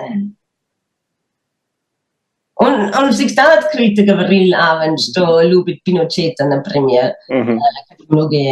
[2.59, 7.11] On, on vseh takrat kritika vril aven, što ljubi Pinocheta, na primer.
[7.33, 7.49] Uh mhm.
[7.49, 8.05] eh, -huh.
[8.09, 8.43] Mnoge,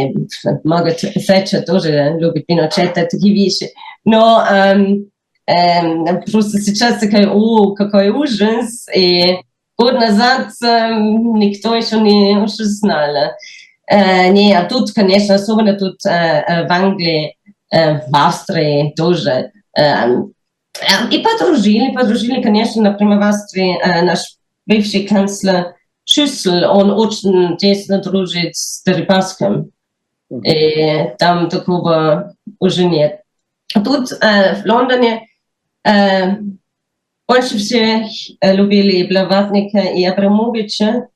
[0.64, 0.90] mnogo
[1.28, 1.90] seča tože
[2.22, 3.66] ljubi Pinocheta, taki više.
[4.04, 4.82] No, um,
[5.56, 9.36] um, prosto se časa kaj, o, kako je užens, in
[9.78, 13.34] год назад э, никто еще не уж знал.
[13.88, 17.38] Э, не, а тут, конечно, особенно тут э, в Англии,
[17.72, 19.52] э, в Австрии тоже.
[19.78, 20.08] Э,
[21.12, 24.20] и подружили, подружили, конечно, например, в Австрии э, наш
[24.66, 29.72] бывший канцлер Schüssel, он очень тесно дружит с Дерибаском.
[30.44, 33.22] И там такого уже нет.
[33.74, 35.28] Тут э, в Лондоне
[35.84, 36.38] э,
[37.29, 38.07] больше всех
[38.43, 41.09] любили Блаватника и Абрамовича.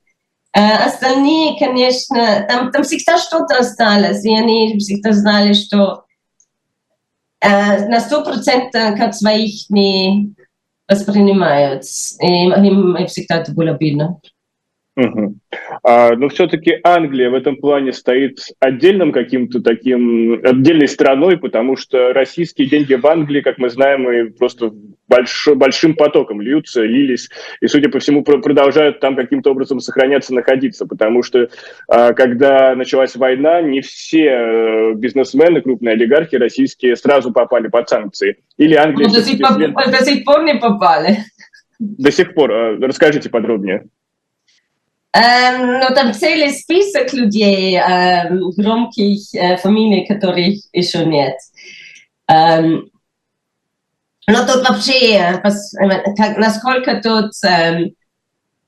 [0.52, 6.04] Остальные, конечно, там, там всегда что-то осталось, и они всегда знали, что
[7.42, 10.34] на сто процентов как своих не
[10.88, 11.82] воспринимают.
[12.20, 14.20] И им всегда это было видно.
[14.99, 15.35] Угу.
[15.83, 22.11] А, но все-таки Англия в этом плане стоит отдельным каким-то таким, отдельной страной, потому что
[22.11, 24.71] российские деньги в Англии, как мы знаем, и просто
[25.07, 27.29] больш, большим потоком льются, лились,
[27.61, 31.49] и, судя по всему, продолжают там каким-то образом сохраняться, находиться, потому что
[31.87, 38.37] а, когда началась война, не все э, бизнесмены, крупные олигархи российские сразу попали под санкции.
[38.57, 39.07] Или Англия...
[39.07, 41.19] Ну, до, сих, до сих пор не попали.
[41.79, 42.51] До сих пор.
[42.51, 43.85] А, расскажите подробнее.
[45.11, 51.35] Um, no tam целый список людей um, громких uh, фамилий, которых еще нет.
[52.31, 52.89] Um,
[54.27, 55.41] но тут вообще,
[56.15, 57.31] как, насколько тут...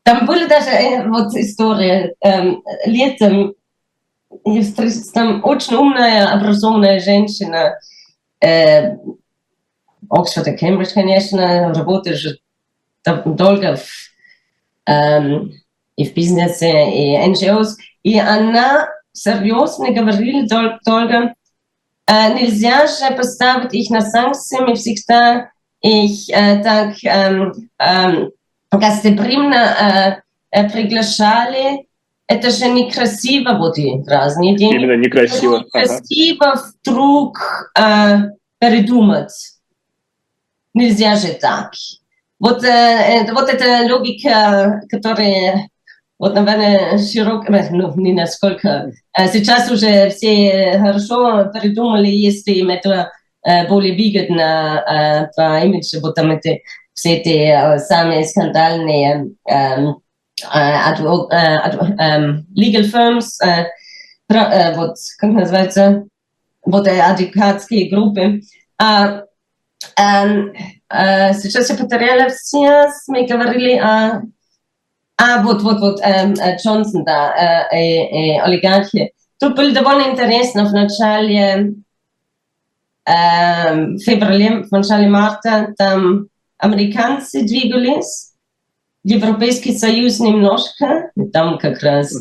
[0.04, 3.54] Там были даже вот история um, летом,
[5.14, 7.78] там очень умная, образованная женщина,
[10.10, 12.40] Оксфорд и Кембридж, конечно, работаешь
[13.06, 13.88] долго в,
[14.88, 15.54] эм,
[16.02, 17.76] и в бизнесе, и NGOs.
[18.04, 20.48] И она серьезно говорила
[20.86, 21.34] долго,
[22.08, 28.32] э, нельзя же поставить их на санкции, мы всегда их э, так эм, эм,
[28.72, 30.22] гостеприимно
[30.52, 31.88] э, э, приглашали.
[32.28, 34.76] Это же некрасиво вот и разные деньги.
[34.76, 35.58] Именно некрасиво.
[35.58, 35.66] Ага.
[35.66, 37.40] Некрасиво вдруг
[37.78, 38.18] э,
[38.60, 39.34] передумать.
[40.74, 41.74] Нельзя же так.
[42.42, 45.70] Вот, э, э, вот эта логика, которая,
[46.22, 48.92] вот, наверное, широкая, ну, не насколько.
[49.34, 53.12] Сейчас уже все хорошо придумали, если им это
[53.68, 56.62] более выгодно по имиджу, там эти,
[56.94, 59.32] все эти самые скандальные
[62.56, 63.66] legal firms,
[64.30, 66.04] вот, как называется,
[66.64, 68.42] вот адвокатские группы.
[68.78, 69.24] А,
[69.98, 70.54] эм,
[70.90, 74.22] э, сейчас я потеряла все, мы говорили о...
[75.24, 79.14] А, вот, вот, вот, эм, э, Джонсон, да, э, э, э, олигархи.
[79.40, 81.76] Тут было довольно интересно в начале
[83.06, 86.26] эм, февраля, в начале марта, там
[86.58, 88.32] американцы двигались,
[89.04, 92.16] Европейский Союз немножко, там как раз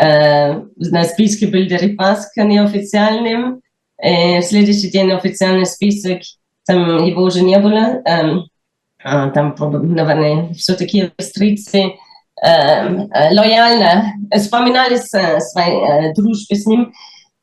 [0.00, 3.60] э, на списке был Дерипаска неофициальным,
[3.98, 6.22] э, в следующий день официальный список,
[6.64, 8.02] там его уже не было,
[9.04, 11.92] а, там, наверное, все-таки австрийцы
[12.42, 15.40] эм, э, лояльно вспоминали с-
[16.66, 16.92] ним,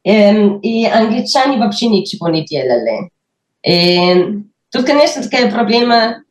[0.08, 3.10] Эм, и англичане вообще ничего не делали.
[3.66, 6.22] И тут, конечно, такая проблема.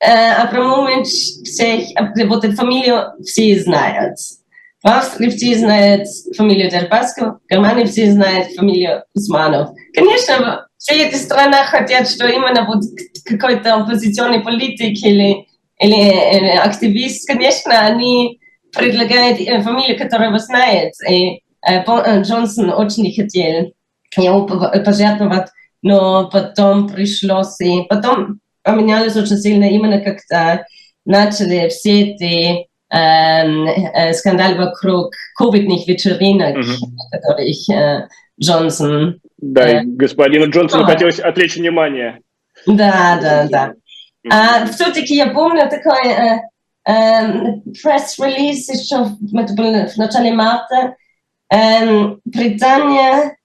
[0.00, 1.08] Э, Абрамович
[1.44, 4.18] всех, э, вот эту фамилию все знают.
[4.84, 6.06] В Австрии все знают
[6.36, 9.70] фамилию Дербаскова, в Германии все знают фамилию Усманов.
[9.92, 12.84] Конечно, все эти страны хотят, что именно вот
[13.24, 15.47] какой-то оппозиционный политик или,
[15.80, 18.40] активист, конечно, они
[18.76, 20.92] предлагают э, фамилию, которую вы знаете.
[21.08, 23.72] И э, э, Джонсон очень не хотел
[24.16, 25.48] его пожертвовать,
[25.82, 30.64] но потом пришлось, и потом поменялось очень сильно именно когда
[31.04, 36.96] начали все эти эм, э, скандалы вокруг ковидных вечеринок, Мгм.
[37.10, 38.08] которых э,
[38.40, 39.20] Джонсон...
[39.38, 40.92] Да, Э, господину Джонсону да.
[40.92, 42.18] хотелось отвлечь внимание.
[42.66, 43.72] Да, да, да.
[44.23, 44.33] Мгм.
[44.33, 46.39] А, все-таки я помню такой э,
[46.85, 50.95] эм, пресс-релиз еще в- это было в начале марта.
[51.49, 53.37] Эм, Британия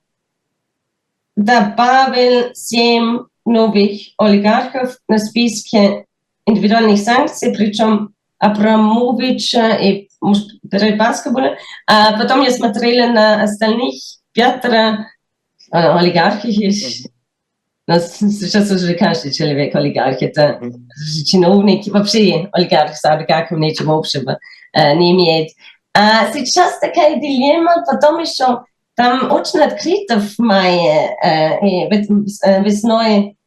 [1.36, 6.04] добавил семь новых олигархов на списке
[6.46, 11.56] индивидуальных санкций, причем Абрамовича и может, Дерибаска были.
[11.86, 13.94] А потом я смотрела на остальных
[14.32, 15.06] пятеро
[15.72, 15.98] э,
[17.87, 20.21] Но с- сейчас уже каждый человек олигарх.
[20.21, 20.87] Это Мгм.
[21.25, 24.39] чиновник, вообще олигарх с олигархом ничего общего
[24.73, 25.49] э, не имеет.
[25.93, 28.63] А сейчас такая дилемма, потом еще
[28.95, 33.37] там очень открыто в мае, э, э, весной,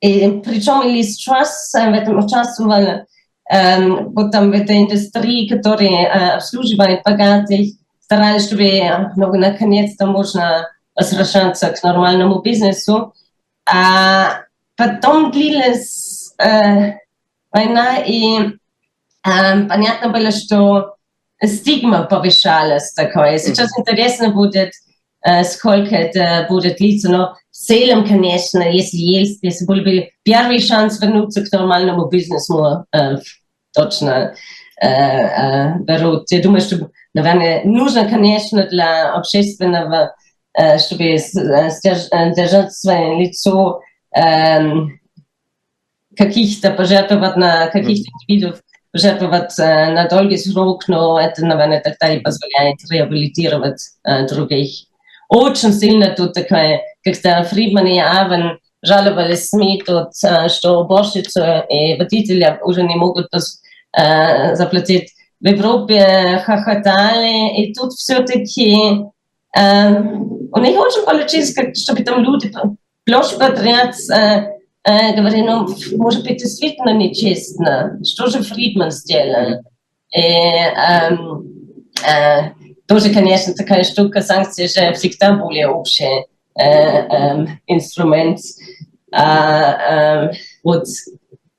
[0.00, 3.06] и причем и Лиз Трасс э, в этом участвовала,
[3.50, 7.68] эм, вот там в этой индустрии, которая э, обслуживает богатых,
[8.02, 13.14] старались, чтобы э, ну, наконец-то можно возвращаться к нормальному бизнесу.
[13.69, 14.41] А
[14.75, 16.93] потом длилась э,
[17.51, 18.37] война, и
[19.23, 20.95] эм, понятно было, что
[21.43, 23.37] стигма повышалась такое.
[23.37, 24.71] Сейчас интересно будет,
[25.25, 30.59] э, сколько это будет длиться, но в целом, конечно, если есть, если был бы первый
[30.59, 33.17] шанс вернуться к нормальному бизнесу, э,
[33.73, 34.35] точно
[34.81, 36.29] э, э, берут.
[36.31, 40.09] Я думаю, что, наверное, нужно, конечно, для общественного, э,
[40.78, 41.70] чтобы с- э,
[42.10, 43.80] э, держать свое лицо,
[44.14, 44.98] эм,
[46.16, 48.60] каких-то пожертвовать на каких-то индивидов,
[48.92, 54.86] пожертвовать э, на долгий срок, но это, наверное, тогда и позволяет реабилитировать э, других.
[55.28, 61.96] Очень сильно тут такая, когда Фридман и Авен жаловались СМИ тут, э, что уборщицы и
[61.96, 63.28] водители уже не могут
[63.96, 65.12] э, заплатить.
[65.40, 69.04] В Европе хохотали, и тут все-таки
[69.57, 69.91] э,
[70.51, 72.51] у них очень получилось, как, чтобы там люди
[73.05, 75.67] площадь подряд э, э, говорили, ну,
[75.97, 77.99] может быть, действительно нечестно.
[78.03, 79.63] Что же Фридман сделал?
[80.15, 81.73] И, эм,
[82.07, 82.51] э,
[82.87, 86.25] тоже, конечно, такая штука, санкции же всегда более общий
[86.57, 88.39] э, эм, инструмент.
[89.11, 90.31] А, эм,
[90.63, 90.85] вот,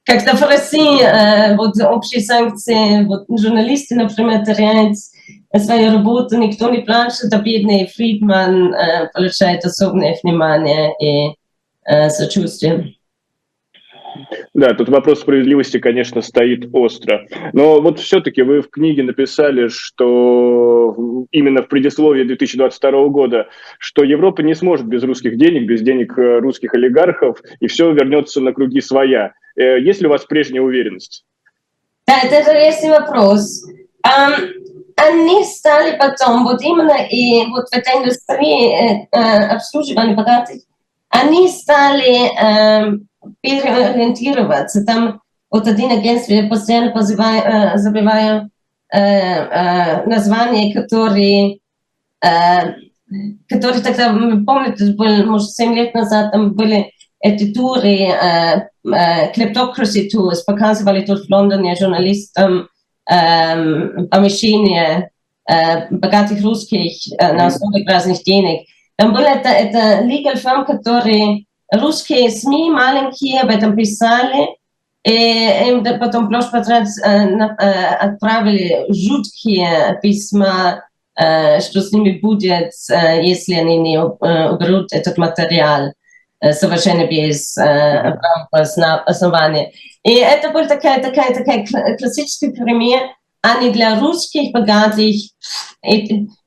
[0.04, 4.96] когда в России э, вот, общие санкции, вот, журналисты, например, теряют
[5.59, 11.35] свою работу, никто не плачет, а бедный Фридман э, получает особенное внимание и
[11.85, 12.95] э, сочувствие.
[14.53, 17.25] Да, тут вопрос справедливости, конечно, стоит остро.
[17.53, 23.47] Но вот все-таки вы в книге написали, что именно в предисловии 2022 года,
[23.79, 28.41] что Европа не сможет без русских денег, без денег э, русских олигархов, и все вернется
[28.41, 29.33] на круги своя.
[29.55, 31.25] Э, есть ли у вас прежняя уверенность?
[32.07, 33.65] Да, это интересный вопрос.
[34.03, 34.70] Um,
[35.01, 40.61] они стали потом, вот именно и вот в этой индустрии э, э, обслуживания богатых,
[41.09, 42.97] они стали э,
[43.41, 44.85] переориентироваться.
[44.85, 48.49] Там вот один агентство, я постоянно позываю, э, забываю
[48.93, 51.59] э, э, название, которые,
[52.23, 52.73] э,
[53.49, 60.09] которые тогда, помните, был, может, 7 лет назад там были эти туры, э, э, Kleptocracy
[60.13, 62.80] Tours, показывали тут в Лондоне журналистам э,
[64.09, 65.11] помещение
[65.49, 68.67] э, богатых русских э, на основе разных денег.
[68.95, 74.47] Там был это, это legal firm, которые русские СМИ маленькие об этом писали,
[75.03, 75.11] и
[75.67, 76.87] им потом площадь подряд
[77.99, 80.83] отправили жуткие письма,
[81.15, 82.71] что с ними будет,
[83.23, 85.93] если они не уберут этот материал
[86.41, 87.55] совершенно без
[89.05, 89.71] основания.
[90.03, 91.65] И это был такая, такая, такая
[91.97, 93.01] классический пример,
[93.41, 95.15] а не для русских богатых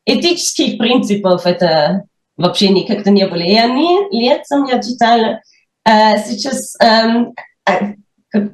[0.05, 2.05] этических принципов это
[2.37, 3.49] вообще никогда не были.
[3.49, 5.41] И они летом я читала,
[5.87, 7.95] э, сейчас э,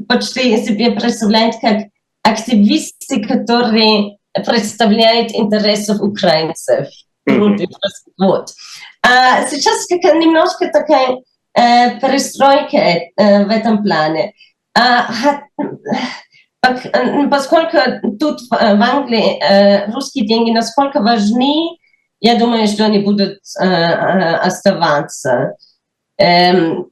[0.08, 1.84] почти себе представляют как
[2.22, 6.88] активисты, которые представляют интересов украинцев.
[8.18, 8.50] Вот.
[9.02, 11.18] А сейчас как немножко такая
[11.54, 14.32] э, перестройка э, в этом плане.
[14.74, 15.08] А,
[17.30, 17.76] поскольку
[18.18, 21.76] тут в Англии э, русские деньги насколько важны,
[22.20, 25.56] я думаю, что они будут э, э, оставаться.
[26.18, 26.90] Эм,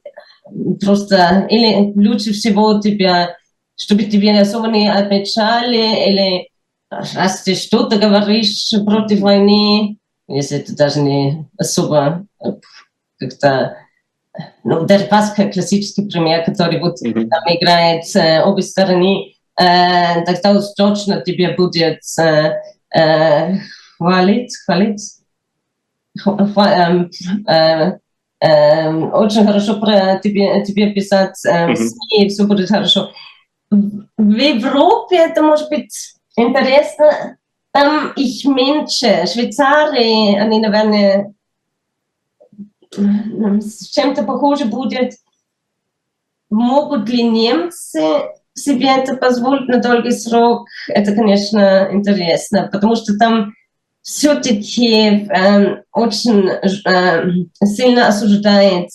[0.81, 3.35] просто или лучше всего тебя,
[3.75, 6.49] чтобы тебе особо не отмечали, или
[6.89, 9.97] раз ты что-то говоришь против войны,
[10.27, 12.25] если это даже не особо
[13.19, 13.77] как-то
[14.63, 17.27] ну, Дерпаска классический пример, который вот mm-hmm.
[17.27, 22.53] там играет э, обе стороны, э, тогда уж точно тебе будет э,
[22.95, 23.55] э,
[23.97, 25.01] хвалить, хвалить
[28.41, 31.75] очень хорошо про тебе, тебе писать mm-hmm.
[31.75, 33.11] СМИ, все будет хорошо.
[33.69, 35.93] В Европе это может быть
[36.35, 37.37] интересно.
[37.71, 39.27] Там их меньше.
[39.31, 41.33] Швейцарии, они, наверное,
[42.91, 45.13] чем-то похоже будет.
[46.49, 48.01] Могут ли немцы
[48.53, 50.67] себе это позволить на долгий срок?
[50.87, 53.53] Это, конечно, интересно, потому что там
[54.01, 58.89] все-таки э, очень э, сильно осуждает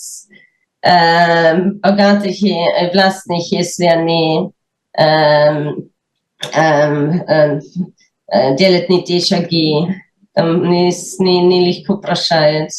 [0.82, 2.54] э, богатых и
[2.92, 4.50] властных, если они
[4.98, 5.70] э,
[6.52, 7.60] э,
[8.28, 9.86] э, делают не те шаги,
[10.32, 10.90] там не,
[11.20, 12.70] не, не легко прощают.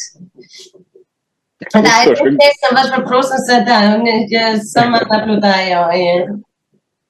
[1.74, 3.98] Да, это интересно, ваш вопрос, да,
[4.28, 6.44] я сама наблюдаю.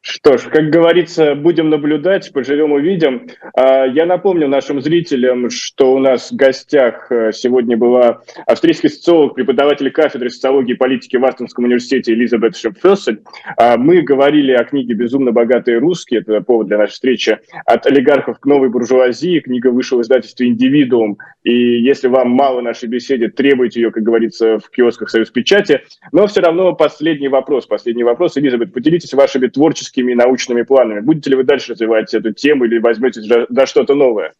[0.07, 3.27] Что ж, как говорится, будем наблюдать, поживем, увидим.
[3.55, 9.33] А, я напомню нашим зрителям, что у нас в гостях э, сегодня была австрийский социолог,
[9.33, 13.23] преподаватель кафедры социологии и политики в Астонском университете Элизабет Шепфессель.
[13.57, 18.39] А, мы говорили о книге «Безумно богатые русские», это повод для нашей встречи, «От олигархов
[18.39, 19.39] к новой буржуазии».
[19.39, 21.17] Книга вышла в издательстве «Индивидуум».
[21.43, 25.81] И если вам мало нашей беседы, требуйте ее, как говорится, в киосках «Союз Печати».
[26.11, 28.37] Но все равно последний вопрос, последний вопрос.
[28.37, 30.99] Элизабет, поделитесь вашими творческими творческими и научными планами?
[30.99, 34.33] Будете ли вы дальше развивать эту тему или возьмете за, что-то новое?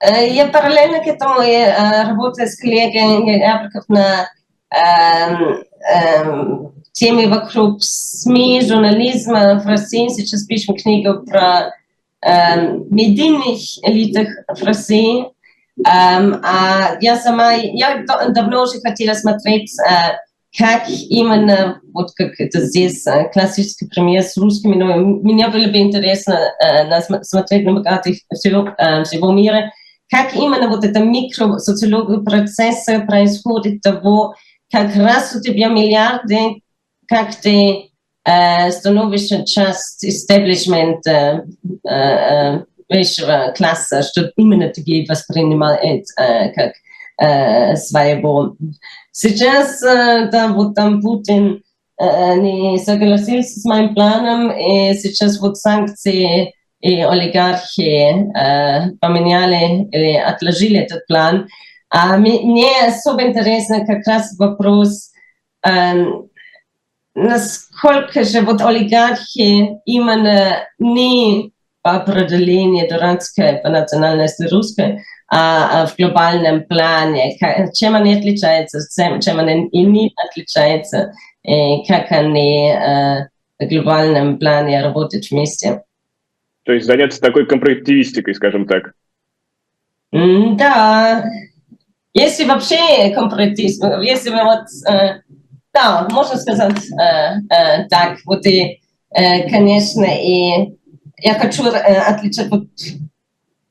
[0.00, 4.28] Э, я параллельно к этому я работаю с коллегой Яблоков на
[4.70, 5.62] э,
[5.92, 6.24] э,
[6.92, 10.08] теме вокруг СМИ, журнализма в России.
[10.08, 11.72] Сейчас пишем книгу про
[12.20, 15.26] э, медийных элитах в России.
[15.84, 20.14] А я сама, я давно уже хотела смотреть uh,
[20.56, 26.38] как именно, вот как это здесь классический пример с русскими, но мне было бы интересно
[26.62, 29.72] э, смотреть на богатых всего, э, всего мира,
[30.10, 34.34] как именно вот это микросоциология процесса происходит того,
[34.70, 36.62] как раз у тебя миллиарды,
[37.08, 37.90] как ты
[38.24, 41.46] э, становишься часть истеблишмента
[41.84, 46.72] э, э, высшего класса, что именно ты воспринимает э, как
[47.20, 48.56] э, своего
[49.13, 51.63] Сейчас, да, вот там Путин
[51.99, 58.31] не согласился с моим планом, и сейчас вот санкции и олигархи
[59.01, 61.47] поменяли или отложили этот план.
[61.89, 65.11] А мне особо интересно как раз вопрос
[67.15, 71.51] насколько же вот олигархи именно не
[71.81, 74.99] по определению дурацкой, по национальности русской, а
[75.30, 77.36] в глобальном плане,
[77.72, 78.80] чем они отличаются,
[79.20, 81.12] чем они не отличаются,
[81.42, 82.72] и как они
[83.58, 85.82] в глобальном плане работают вместе.
[86.64, 88.92] То есть заняться такой компаративистикой, скажем так.
[90.12, 91.24] Да,
[92.14, 95.22] если вообще компаративизм, если мы вот, э,
[95.72, 100.76] да, можно сказать э, э, так, вот и, э, конечно, и
[101.18, 102.68] я хочу э, отличать, вот,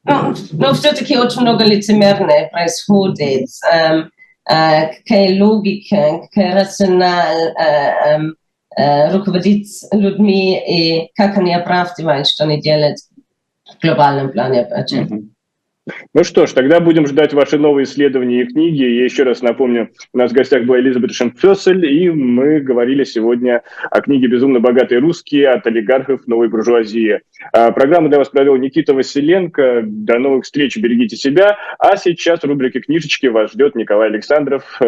[0.05, 4.05] ну, но все-таки очень много лицемерное происходит, э,
[4.51, 8.33] э, какая логика, какая рационал э,
[8.77, 12.99] э, руководить людьми и как они оправдывают, что они делают
[13.67, 14.67] в глобальном плане.
[14.71, 15.29] Mm-hmm.
[16.14, 18.84] Ну что ж, тогда будем ждать ваши новые исследования и книги.
[18.84, 23.64] Я еще раз напомню, у нас в гостях была Элизабет Шемфесель, и мы говорили сегодня
[23.92, 25.50] о книге «Безумно богатые русские.
[25.50, 27.22] От олигархов новой буржуазии».
[27.52, 29.82] А, программу для вас провел Никита Василенко.
[29.86, 31.58] До новых встреч, берегите себя.
[31.80, 34.80] А сейчас в рубрике «Книжечки» вас ждет Николай Александров.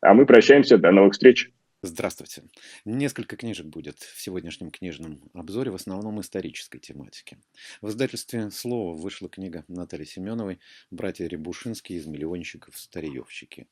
[0.00, 0.78] А мы прощаемся.
[0.78, 1.50] До новых встреч.
[1.86, 2.42] Здравствуйте.
[2.84, 7.38] Несколько книжек будет в сегодняшнем книжном обзоре, в основном исторической тематики.
[7.80, 10.58] В издательстве «Слово» вышла книга Натальи Семеновой
[10.90, 13.68] «Братья Рябушинские из миллионщиков старьевщики».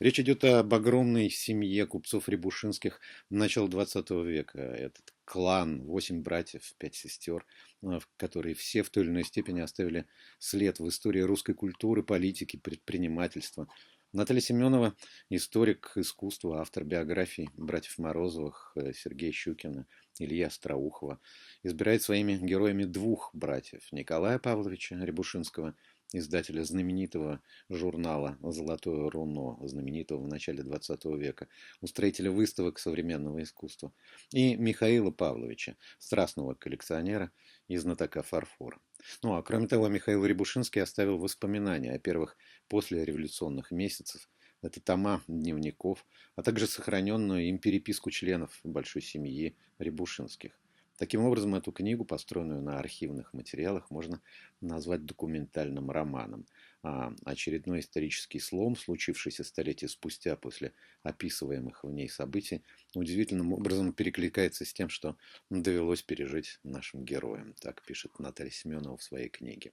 [0.00, 2.98] Речь идет об огромной семье купцов Рябушинских
[3.30, 4.58] начала 20 века.
[4.58, 7.46] Этот клан, восемь братьев, пять сестер,
[7.82, 10.06] э, которые все в той или иной степени оставили
[10.40, 13.68] след в истории русской культуры, политики, предпринимательства–
[14.14, 14.94] Наталья Семенова–
[15.30, 19.86] историк искусства, автор биографий братьев Морозовых, э, Сергея Щукина,
[20.18, 21.18] Илья Страухова.
[21.62, 25.74] Избирает своими героями двух братьев– Николая Павловича Рябушинского,
[26.12, 27.40] издателя знаменитого
[27.70, 31.48] журнала «Золотое руно», знаменитого в начале XX века,
[31.80, 33.94] устроителя выставок современного искусства,
[34.30, 37.32] и Михаила Павловича, страстного коллекционера
[37.66, 38.78] и знатока фарфора.
[39.22, 42.36] Ну а кроме того, Михаил Рябушинский оставил воспоминания о первых
[42.68, 44.28] послереволюционных месяцев.
[44.62, 46.06] Это тома дневников,
[46.36, 50.58] а также сохраненную им переписку членов большой семьи Рябушинских.
[50.98, 54.20] Таким образом, эту книгу, построенную на архивных материалах, можно
[54.60, 56.46] назвать документальным романом.
[56.84, 62.62] А очередной исторический слом, случившийся столетия спустя после описываемых в ней событий,
[62.94, 65.16] удивительным образом перекликается с тем, что
[65.50, 67.54] довелось пережить нашим героям.
[67.60, 69.72] Так пишет Наталья Семенова в своей книге.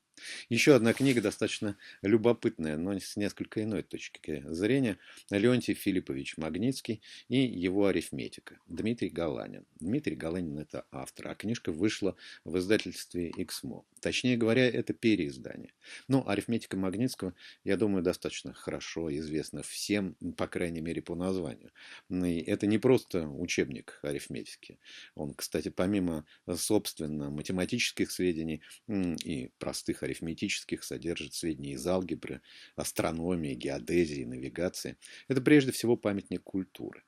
[0.49, 4.97] Еще одна книга достаточно любопытная, но с несколько иной точки зрения.
[5.29, 8.59] Леонтий Филиппович Магнитский и его арифметика.
[8.67, 9.65] Дмитрий Галанин.
[9.79, 12.15] Дмитрий Галанин– это автор, а книжка вышла
[12.45, 13.85] в издательстве «Эксмо».
[14.01, 15.73] Точнее говоря, это переиздание.
[16.07, 21.71] Но арифметика Магнитского, я думаю, достаточно хорошо известна всем, по крайней мере, по названию.
[22.09, 24.79] И это не просто учебник арифметики.
[25.15, 32.41] Он, кстати, помимо, собственно, математических сведений и простых арифметических, содержит сведения из алгебры,
[32.75, 34.97] астрономии, геодезии, навигации.
[35.27, 37.03] Это прежде всего памятник культуры.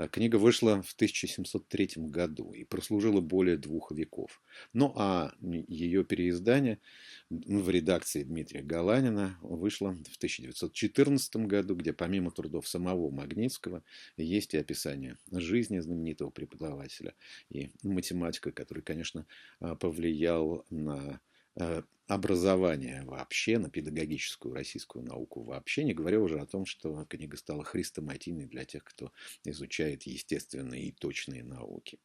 [0.00, 4.42] Э, книга вышла в 1703 году и прослужила более двух веков.
[4.72, 6.80] Ну а ее переиздание
[7.28, 13.82] в редакции Дмитрия Галанина вышло в 1914 году, где помимо трудов самого Магнитского
[14.16, 17.14] есть и описание жизни знаменитого преподавателя
[17.50, 19.26] и математика, который, конечно,
[19.60, 21.20] э, повлиял на
[21.56, 27.36] э, образования вообще, на педагогическую российскую науку вообще, не говоря уже о том, что книга
[27.36, 29.12] стала хрестоматийной для тех, кто
[29.44, 32.00] изучает естественные и точные науки.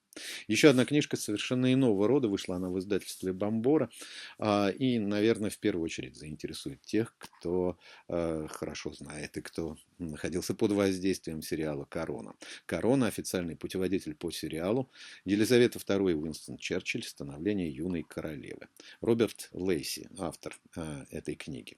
[0.48, 3.90] Еще одна книжка совершенно иного рода, вышла она в издательстве Бомбора,
[4.38, 7.78] а, и, наверное, в первую очередь заинтересует тех, кто
[8.08, 12.36] а, хорошо знает и кто находился под воздействием сериала «Корона».
[12.66, 14.90] «Корона»– официальный путеводитель по сериалу,
[15.26, 18.68] Елизавета II и Уинстон Черчилль «Становление юной королевы».
[19.02, 21.78] Роберт Лейси Кейси, автор э, этой книги.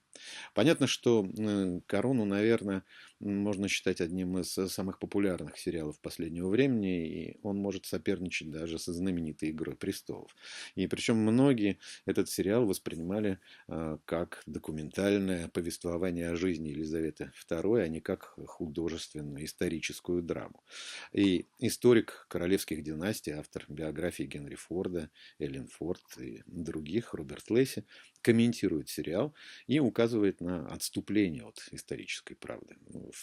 [0.53, 2.83] Понятно, что э, «Корону», наверное,
[3.19, 8.93] можно считать одним из самых популярных сериалов последнего времени, и он может соперничать даже со
[8.93, 10.35] знаменитой «Игрой престолов».
[10.75, 17.87] И причем многие этот сериал воспринимали э, как документальное повествование о жизни Елизаветы II, а
[17.87, 20.63] не как художественную историческую драму.
[21.11, 25.09] И историк королевских династий, автор биографии Генри Форда,
[25.39, 27.85] Эллен Форд и других, Роберт Лейси,
[28.27, 29.33] комментирует сериал
[29.67, 32.75] и указывает на отступление от исторической правды.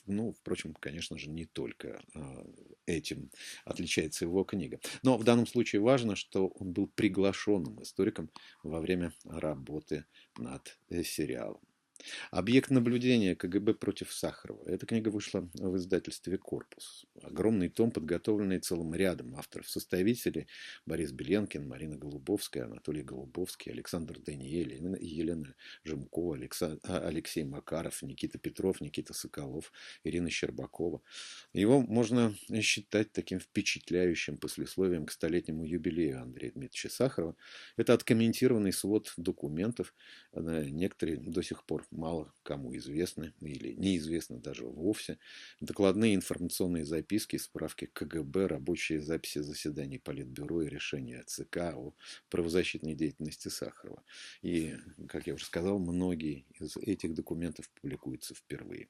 [0.07, 2.47] Ну, впрочем, конечно же, не только а,
[2.87, 3.31] этим
[3.67, 4.81] отличается его книга.
[5.03, 8.31] Но в данном случае важно, что он был приглашенным историком
[8.63, 10.07] во время работы
[10.39, 11.61] над э, сериалом.
[12.31, 14.63] Объект наблюдения КГБ против Сахарова.
[14.67, 17.07] Эта книга вышла в издательстве «Корпус».
[17.23, 20.47] Огромный том, подготовленный целым рядом авторов-составителей.
[20.87, 28.81] Борис Беленкин, Марина Голубовская, Анатолий Голубовский, Александр Даниэль, Елена Жемкова, а, Алексей Макаров, Никита Петров,
[28.81, 31.01] Никита Соколов, Ирина Щербакова.
[31.53, 37.37] Его можно считать таким впечатляющим послесловием к столетнему юбилею Андрея Дмитриевича Сахарова.
[37.77, 39.95] Это откомментированный свод документов,
[40.35, 45.19] некоторые до сих пор мало кому известны или неизвестны даже вовсе.
[45.61, 51.95] Докладные информационные записки, справки КГБ, рабочие записи заседаний Политбюро и решения ЦК о
[52.31, 54.03] правозащитной деятельности Сахарова.
[54.43, 54.77] И,
[55.09, 58.89] как я уже сказал, многие из этих документов публикуются впервые.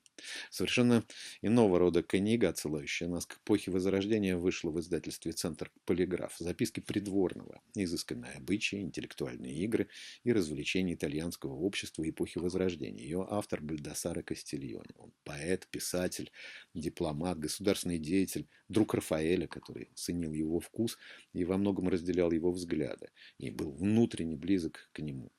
[0.50, 1.05] Совершенно
[1.42, 6.36] иного рода книга, отсылающая нас к эпохе Возрождения, вышла в издательстве «Центр Полиграф».
[6.38, 9.88] Записки придворного, изысканные обычаи, интеллектуальные игры
[10.24, 13.03] и развлечения итальянского общества эпохи Возрождения произведений.
[13.03, 14.95] Ее автор Бальдасара Кастильоне.
[14.99, 16.30] Он поэт, писатель,
[16.74, 20.99] дипломат, государственный деятель, друг Рафаэля, который ценил его вкус
[21.32, 23.09] и во многом разделял его взгляды.
[23.38, 25.30] И был внутренне близок к нему.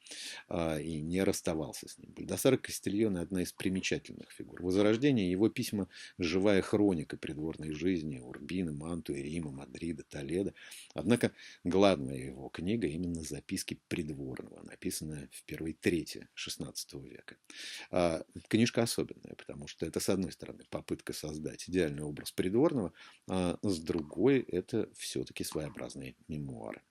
[0.48, 2.12] А, и не расставался с ним.
[2.14, 4.62] Бальдасар Кастильоне– одна из примечательных фигур.
[4.62, 5.88] Возрождение его письма–
[6.18, 10.54] живая хроника придворной жизни Урбина, Мантуи, Рима, Мадрида, Толеда.
[10.94, 11.32] Однако
[11.64, 17.38] главная его книга именно записки придворного, написанная в первой трети XVI века.
[17.92, 22.94] А, книжка особенная, потому что это, с одной стороны, попытка создать идеальный образ придворного,
[23.28, 26.82] а с другой это все-таки своеобразные мемуары.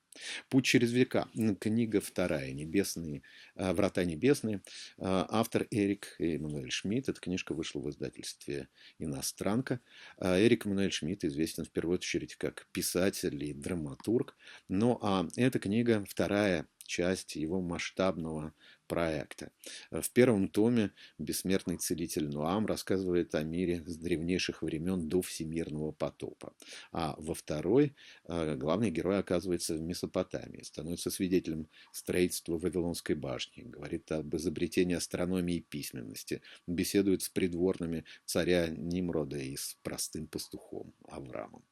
[0.49, 1.29] Путь через века.
[1.61, 2.53] Книга вторая.
[2.53, 3.23] Небесные,
[3.57, 4.63] а, Врата небесные.
[4.99, 7.09] А, автор Эрик Эммануэль Шмидт.
[7.09, 9.81] Эта книжка вышла в издательстве «Иностранка».
[10.21, 14.37] Эрик Эммануэль Шмидт известен в первую очередь как писатель и драматург.
[14.69, 18.53] Ну а эта книга вторая часть его масштабного
[18.87, 19.51] проекта.
[19.91, 26.55] В первом томе «Бессмертный целитель Нуам» рассказывает о мире с древнейших времен до всемирного потопа.
[26.93, 34.11] А во второй э, главный герой оказывается в Месопотамии, становится свидетелем строительства Вавилонской башни, говорит
[34.13, 41.65] об изобретении астрономии и письменности, беседует с придворными царя Нимрода и с простым пастухом Авраамом.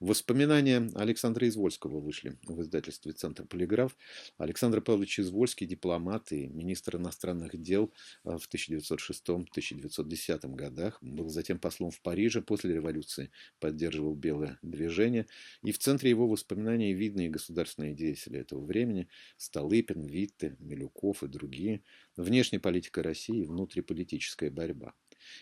[0.00, 3.96] Воспоминания Александра Извольского вышли в издательстве «Центр Полиграф».
[4.36, 7.92] Александр Павлович Извольский, дипломат и министр иностранных дел
[8.24, 15.26] э, в 1906-1910 годах, был затем послом в Париже, после революции поддерживал белое движение.
[15.62, 21.82] И в центре его воспоминаний видные государственные деятели этого времени– Столыпин, Витте, Милюков и другие,
[22.16, 24.94] внешняя политика России и внутриполитическая борьба.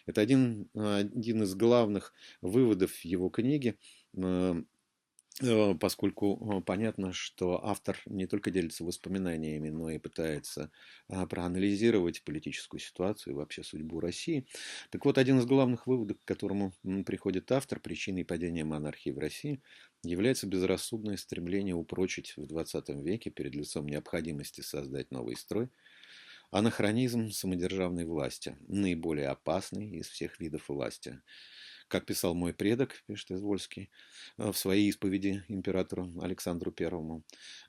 [0.07, 3.77] Это один, один из главных выводов его книги, э, э,
[5.81, 10.71] поскольку э, понятно, что автор не только делится воспоминаниями, но и пытается
[11.09, 14.47] проанализировать политическую ситуацию и вообще судьбу России.
[14.91, 16.73] Так вот, один из главных выводов, к которому
[17.05, 19.61] приходит автор, причиной падения монархии в России,
[20.03, 25.69] является безрассудное стремление упрочить в 20 веке перед лицом необходимости создать новый строй–
[26.53, 31.21] Анахронизм самодержавной власти, наиболее опасный из всех видов власти.
[31.89, 33.91] Как писал мой предок, пишет Извольский,
[34.39, 37.23] э, в своей исповеди императору Александру Первому,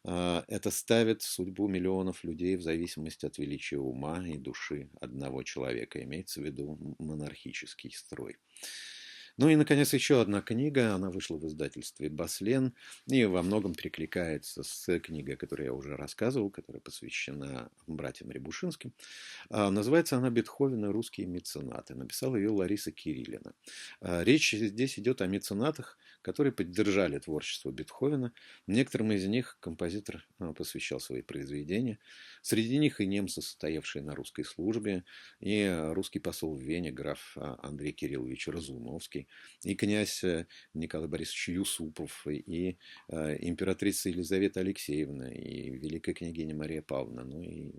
[0.05, 6.03] э, это ставит судьбу миллионов людей в зависимости от величия ума и души одного человека,
[6.03, 8.37] имеется в виду монархический строй.
[9.37, 10.95] Ну и, наконец, еще одна книга.
[10.95, 12.73] Она вышла в издательстве «Баслен»
[13.05, 18.93] и во многом перекликается с книгой, о которой я уже рассказывал, которая посвящена братьям Рябушинским.
[19.49, 21.93] А, называется она «Бетховен и русские меценаты».
[21.95, 23.53] Написала ее Лариса Кириллина.
[24.01, 28.33] А, речь здесь идет о меценатах, которые поддержали творчество Бетховена.
[28.67, 31.99] Некоторым из них композитор а, посвящал свои произведения.
[32.41, 35.05] Среди них и немцы, состоявшие на русской службе,
[35.39, 39.29] и русский посол в Вене, граф Андрей Кириллович Разумовский,
[39.63, 46.81] и князь э, Николай Борисович Юсупов, и э, императрица Елизавета Алексеевна, и великая княгиня Мария
[46.81, 47.71] Павловна, ну и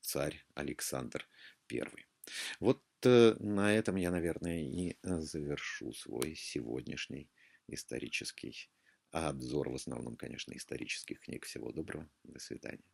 [0.00, 1.28] царь Александр
[1.70, 1.82] I.
[2.60, 7.28] Вот э, на этом я, наверное, и завершу свой сегодняшний
[7.68, 8.70] исторический
[9.10, 11.46] обзор, в основном, конечно, исторических книг.
[11.46, 12.84] Всего доброго, до свидания.